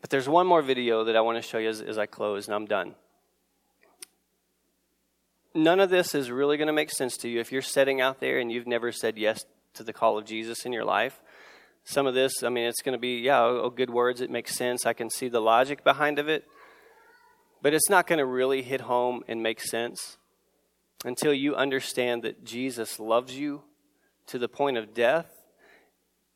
[0.00, 2.46] But there's one more video that I want to show you as, as I close,
[2.46, 2.94] and I'm done
[5.54, 8.20] none of this is really going to make sense to you if you're sitting out
[8.20, 9.44] there and you've never said yes
[9.74, 11.20] to the call of Jesus in your life.
[11.84, 14.20] Some of this, I mean, it's going to be, yeah, oh, oh, good words.
[14.20, 14.86] It makes sense.
[14.86, 16.44] I can see the logic behind of it.
[17.60, 20.18] But it's not going to really hit home and make sense
[21.04, 23.62] until you understand that Jesus loves you
[24.26, 25.26] to the point of death.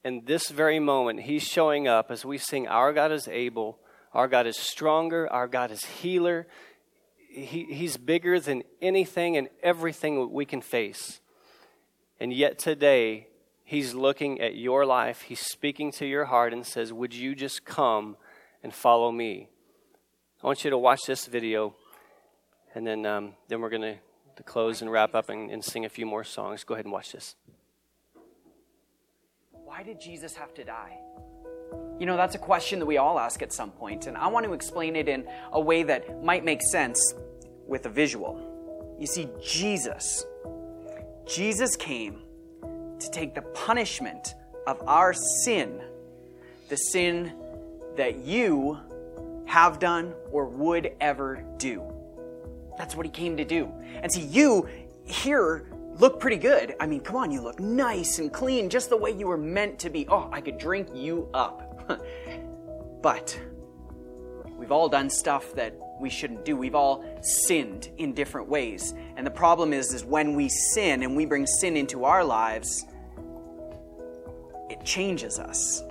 [0.04, 3.78] And this very moment, He's showing up as we sing, Our God is able,
[4.12, 6.46] our God is stronger, our God is healer,
[7.28, 11.20] he, He's bigger than anything and everything we can face.
[12.20, 13.28] And yet today,
[13.64, 17.64] He's looking at your life, He's speaking to your heart and says, Would you just
[17.64, 18.16] come
[18.62, 19.48] and follow me?
[20.42, 21.74] I want you to watch this video,
[22.74, 23.82] and then, um, then we're going
[24.36, 26.64] to close and wrap up and, and sing a few more songs.
[26.64, 27.34] Go ahead and watch this.
[29.50, 30.96] Why did Jesus have to die?
[31.98, 34.46] You know, that's a question that we all ask at some point, and I want
[34.46, 37.14] to explain it in a way that might make sense
[37.66, 38.96] with a visual.
[38.98, 40.24] You see, Jesus,
[41.26, 42.22] Jesus came
[43.00, 44.34] to take the punishment
[44.66, 45.80] of our sin,
[46.68, 47.32] the sin
[47.96, 48.78] that you
[49.46, 51.82] have done or would ever do.
[52.76, 53.72] That's what he came to do.
[54.02, 54.68] And see, you
[55.04, 55.66] here
[55.98, 56.76] look pretty good.
[56.78, 59.78] I mean, come on, you look nice and clean, just the way you were meant
[59.80, 60.06] to be.
[60.08, 61.67] Oh, I could drink you up.
[63.02, 63.38] but
[64.56, 66.56] we've all done stuff that we shouldn't do.
[66.56, 68.94] We've all sinned in different ways.
[69.16, 72.84] And the problem is is when we sin and we bring sin into our lives,
[74.70, 75.82] it changes us.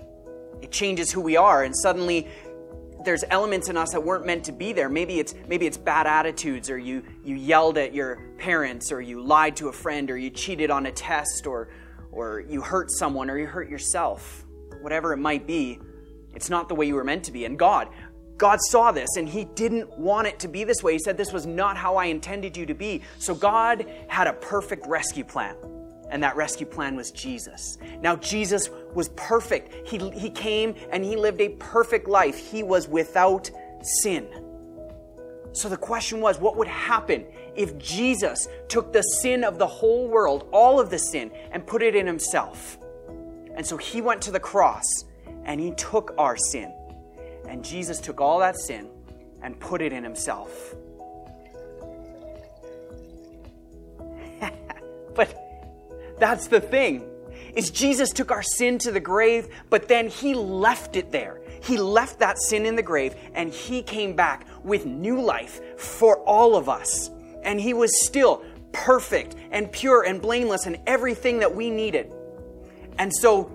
[0.61, 2.27] It changes who we are and suddenly
[3.05, 4.89] there's elements in us that weren't meant to be there.
[4.89, 9.21] Maybe it's maybe it's bad attitudes or you you yelled at your parents or you
[9.21, 11.69] lied to a friend or you cheated on a test or
[12.11, 14.45] or you hurt someone or you hurt yourself.
[14.81, 15.79] Whatever it might be,
[16.37, 17.45] it's not the way you were meant to be.
[17.45, 17.89] And God,
[18.37, 20.93] God saw this and He didn't want it to be this way.
[20.93, 23.01] He said, This was not how I intended you to be.
[23.17, 25.55] So God had a perfect rescue plan.
[26.11, 27.79] And that rescue plan was Jesus.
[28.01, 29.89] Now, Jesus was perfect.
[29.89, 32.37] He, he came and He lived a perfect life.
[32.37, 33.49] He was without
[34.03, 34.27] sin.
[35.53, 37.25] So the question was what would happen
[37.55, 41.81] if Jesus took the sin of the whole world, all of the sin, and put
[41.81, 42.77] it in Himself?
[43.55, 44.85] And so He went to the cross
[45.47, 46.71] and he took our sin.
[47.47, 48.89] And Jesus took all that sin
[49.41, 50.75] and put it in himself.
[55.15, 55.35] but
[56.19, 57.09] that's the thing.
[57.55, 61.41] Is Jesus took our sin to the grave, but then he left it there.
[61.63, 66.17] He left that sin in the grave and he came back with new life for
[66.19, 67.09] all of us.
[67.43, 68.43] And he was still
[68.73, 72.13] perfect and pure and blameless and everything that we needed.
[72.99, 73.51] And so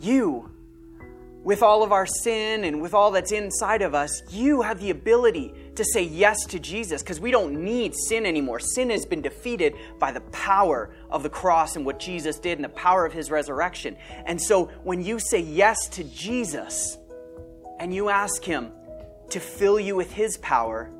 [0.00, 0.51] you
[1.44, 4.90] with all of our sin and with all that's inside of us, you have the
[4.90, 8.60] ability to say yes to Jesus because we don't need sin anymore.
[8.60, 12.64] Sin has been defeated by the power of the cross and what Jesus did and
[12.64, 13.96] the power of his resurrection.
[14.24, 16.96] And so when you say yes to Jesus
[17.80, 18.70] and you ask him
[19.30, 20.90] to fill you with his power,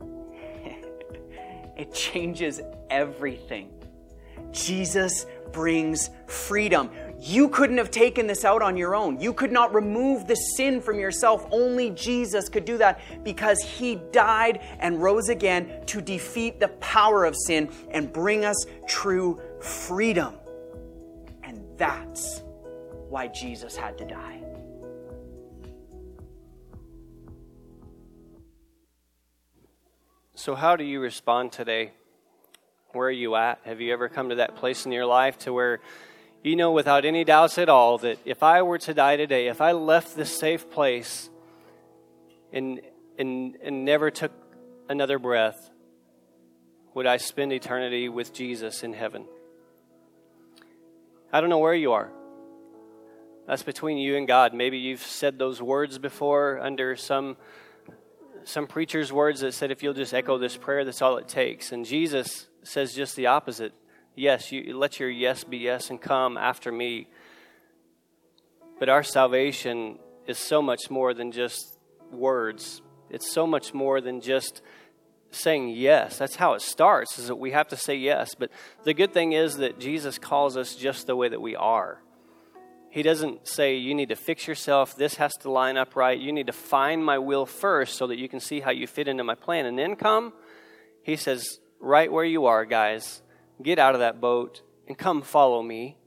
[1.76, 3.70] it changes everything.
[4.50, 6.90] Jesus brings freedom.
[7.18, 9.20] You couldn't have taken this out on your own.
[9.20, 11.46] You could not remove the sin from yourself.
[11.52, 17.24] Only Jesus could do that because he died and rose again to defeat the power
[17.24, 20.34] of sin and bring us true freedom.
[21.44, 22.42] And that's
[23.08, 24.40] why Jesus had to die.
[30.34, 31.92] So, how do you respond today?
[32.92, 33.58] Where are you at?
[33.64, 35.80] Have you ever come to that place in your life to where
[36.42, 39.60] you know without any doubts at all that if I were to die today, if
[39.60, 41.30] I left this safe place
[42.52, 42.80] and,
[43.18, 44.32] and, and never took
[44.88, 45.70] another breath,
[46.94, 49.24] would I spend eternity with Jesus in heaven?
[51.32, 52.10] I don't know where you are.
[53.46, 54.52] That's between you and God.
[54.52, 57.36] Maybe you've said those words before under some
[58.44, 61.70] some preacher's words that said if you'll just echo this prayer, that's all it takes.
[61.70, 63.72] And Jesus says just the opposite.
[64.14, 67.08] Yes, you let your yes be yes and come after me.
[68.78, 71.78] But our salvation is so much more than just
[72.10, 72.82] words.
[73.10, 74.62] It's so much more than just
[75.30, 76.18] saying yes.
[76.18, 78.34] That's how it starts, is that we have to say yes.
[78.34, 78.50] But
[78.84, 82.02] the good thing is that Jesus calls us just the way that we are.
[82.90, 86.18] He doesn't say you need to fix yourself, this has to line up right.
[86.18, 89.08] You need to find my will first so that you can see how you fit
[89.08, 90.34] into my plan and then come.
[91.02, 93.22] He says, right where you are, guys.
[93.62, 95.98] Get out of that boat and come follow me.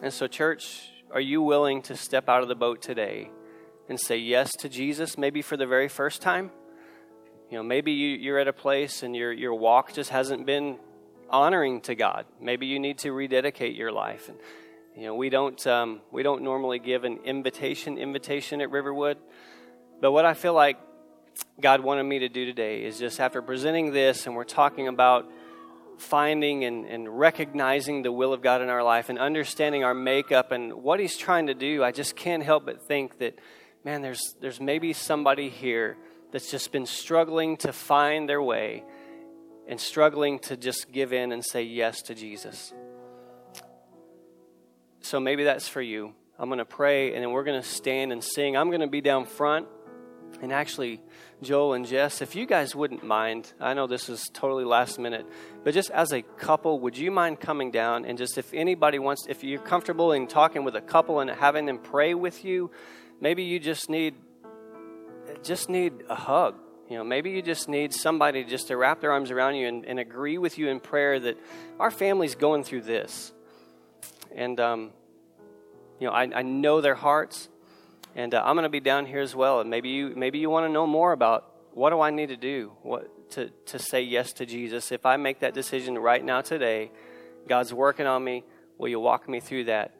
[0.00, 3.30] And so, church, are you willing to step out of the boat today
[3.88, 6.50] and say yes to Jesus, maybe for the very first time?
[7.50, 10.78] You know, maybe you, are at a place and your, your walk just hasn't been
[11.30, 12.26] honoring to God.
[12.40, 14.28] Maybe you need to rededicate your life.
[14.28, 14.38] And,
[14.96, 19.18] you know, we don't, um, we don't normally give an invitation invitation at Riverwood.
[20.00, 20.78] But what I feel like
[21.60, 25.30] God wanted me to do today is just after presenting this and we're talking about
[25.98, 30.52] finding and, and recognizing the will of God in our life and understanding our makeup
[30.52, 33.38] and what He's trying to do, I just can't help but think that
[33.84, 35.96] man, there's, there's maybe somebody here
[36.30, 38.84] that's just been struggling to find their way
[39.66, 42.72] and struggling to just give in and say yes to Jesus.
[45.00, 46.14] So maybe that's for you.
[46.38, 48.56] I'm going to pray and then we're going to stand and sing.
[48.56, 49.66] I'm going to be down front.
[50.40, 51.00] And actually,
[51.42, 55.26] Joel and Jess, if you guys wouldn't mind, I know this is totally last minute,
[55.64, 59.26] but just as a couple, would you mind coming down and just if anybody wants,
[59.28, 62.70] if you're comfortable in talking with a couple and having them pray with you,
[63.20, 64.14] maybe you just need
[65.42, 66.54] just need a hug.
[66.88, 69.84] You know, maybe you just need somebody just to wrap their arms around you and,
[69.84, 71.36] and agree with you in prayer that
[71.78, 73.32] our family's going through this.
[74.34, 74.90] And, um,
[76.00, 77.48] you know, I, I know their hearts,
[78.18, 79.60] and uh, I'm going to be down here as well.
[79.60, 82.36] And maybe you, maybe you want to know more about what do I need to
[82.36, 84.90] do what, to, to say yes to Jesus.
[84.90, 86.90] If I make that decision right now today,
[87.46, 88.42] God's working on me.
[88.76, 89.94] Will you walk me through that?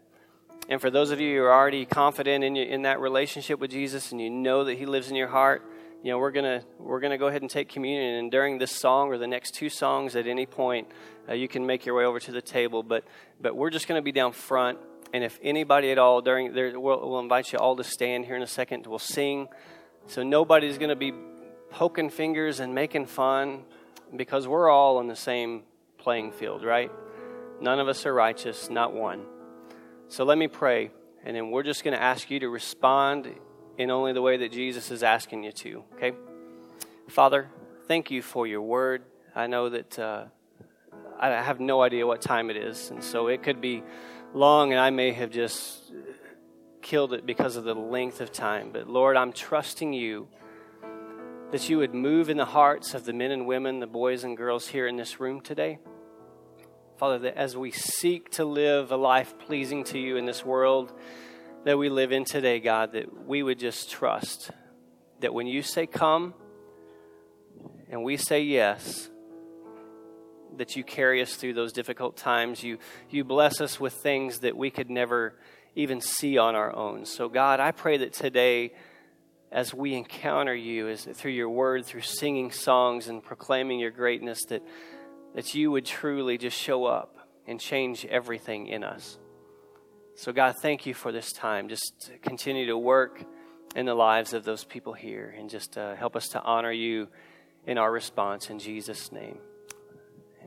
[0.68, 3.70] And for those of you who are already confident in, your, in that relationship with
[3.70, 5.62] Jesus and you know that He lives in your heart,
[6.02, 8.16] you know we're gonna we're gonna go ahead and take communion.
[8.16, 10.88] And during this song or the next two songs, at any point,
[11.28, 12.82] uh, you can make your way over to the table.
[12.82, 13.04] But
[13.40, 14.78] but we're just gonna be down front.
[15.12, 18.36] And if anybody at all during there, we'll, we'll invite you all to stand here
[18.36, 18.86] in a second.
[18.86, 19.48] We'll sing.
[20.06, 21.12] So nobody's gonna be
[21.70, 23.64] poking fingers and making fun
[24.16, 25.62] because we're all on the same
[25.98, 26.90] playing field, right?
[27.61, 29.26] None of us are righteous, not one.
[30.09, 30.90] So let me pray,
[31.24, 33.28] and then we're just going to ask you to respond
[33.76, 36.12] in only the way that Jesus is asking you to, okay?
[37.09, 37.48] Father,
[37.86, 39.02] thank you for your word.
[39.34, 40.24] I know that uh,
[41.20, 43.82] I have no idea what time it is, and so it could be
[44.35, 45.93] long, and I may have just
[46.83, 48.70] killed it because of the length of time.
[48.72, 50.29] But Lord, I'm trusting you
[51.51, 54.37] that you would move in the hearts of the men and women, the boys and
[54.37, 55.79] girls here in this room today.
[56.99, 60.93] Father, that as we seek to live a life pleasing to you in this world
[61.64, 64.51] that we live in today, God, that we would just trust
[65.20, 66.35] that when you say come
[67.91, 69.09] and we say yes,
[70.59, 72.62] that you carry us through those difficult times.
[72.62, 72.78] You,
[73.11, 75.34] you bless us with things that we could never
[75.74, 77.04] even see on our own.
[77.04, 78.72] So, God, I pray that today,
[79.50, 84.44] as we encounter you, as through your word, through singing songs and proclaiming your greatness,
[84.48, 84.62] that
[85.34, 89.18] that you would truly just show up and change everything in us.
[90.16, 91.68] So, God, thank you for this time.
[91.68, 93.24] Just continue to work
[93.76, 97.09] in the lives of those people here and just uh, help us to honor you
[97.66, 99.38] in our response in Jesus' name.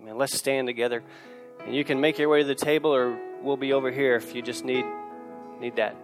[0.01, 0.17] Amen.
[0.17, 1.03] Let's stand together.
[1.65, 4.33] And you can make your way to the table, or we'll be over here if
[4.33, 4.85] you just need,
[5.59, 5.95] need that.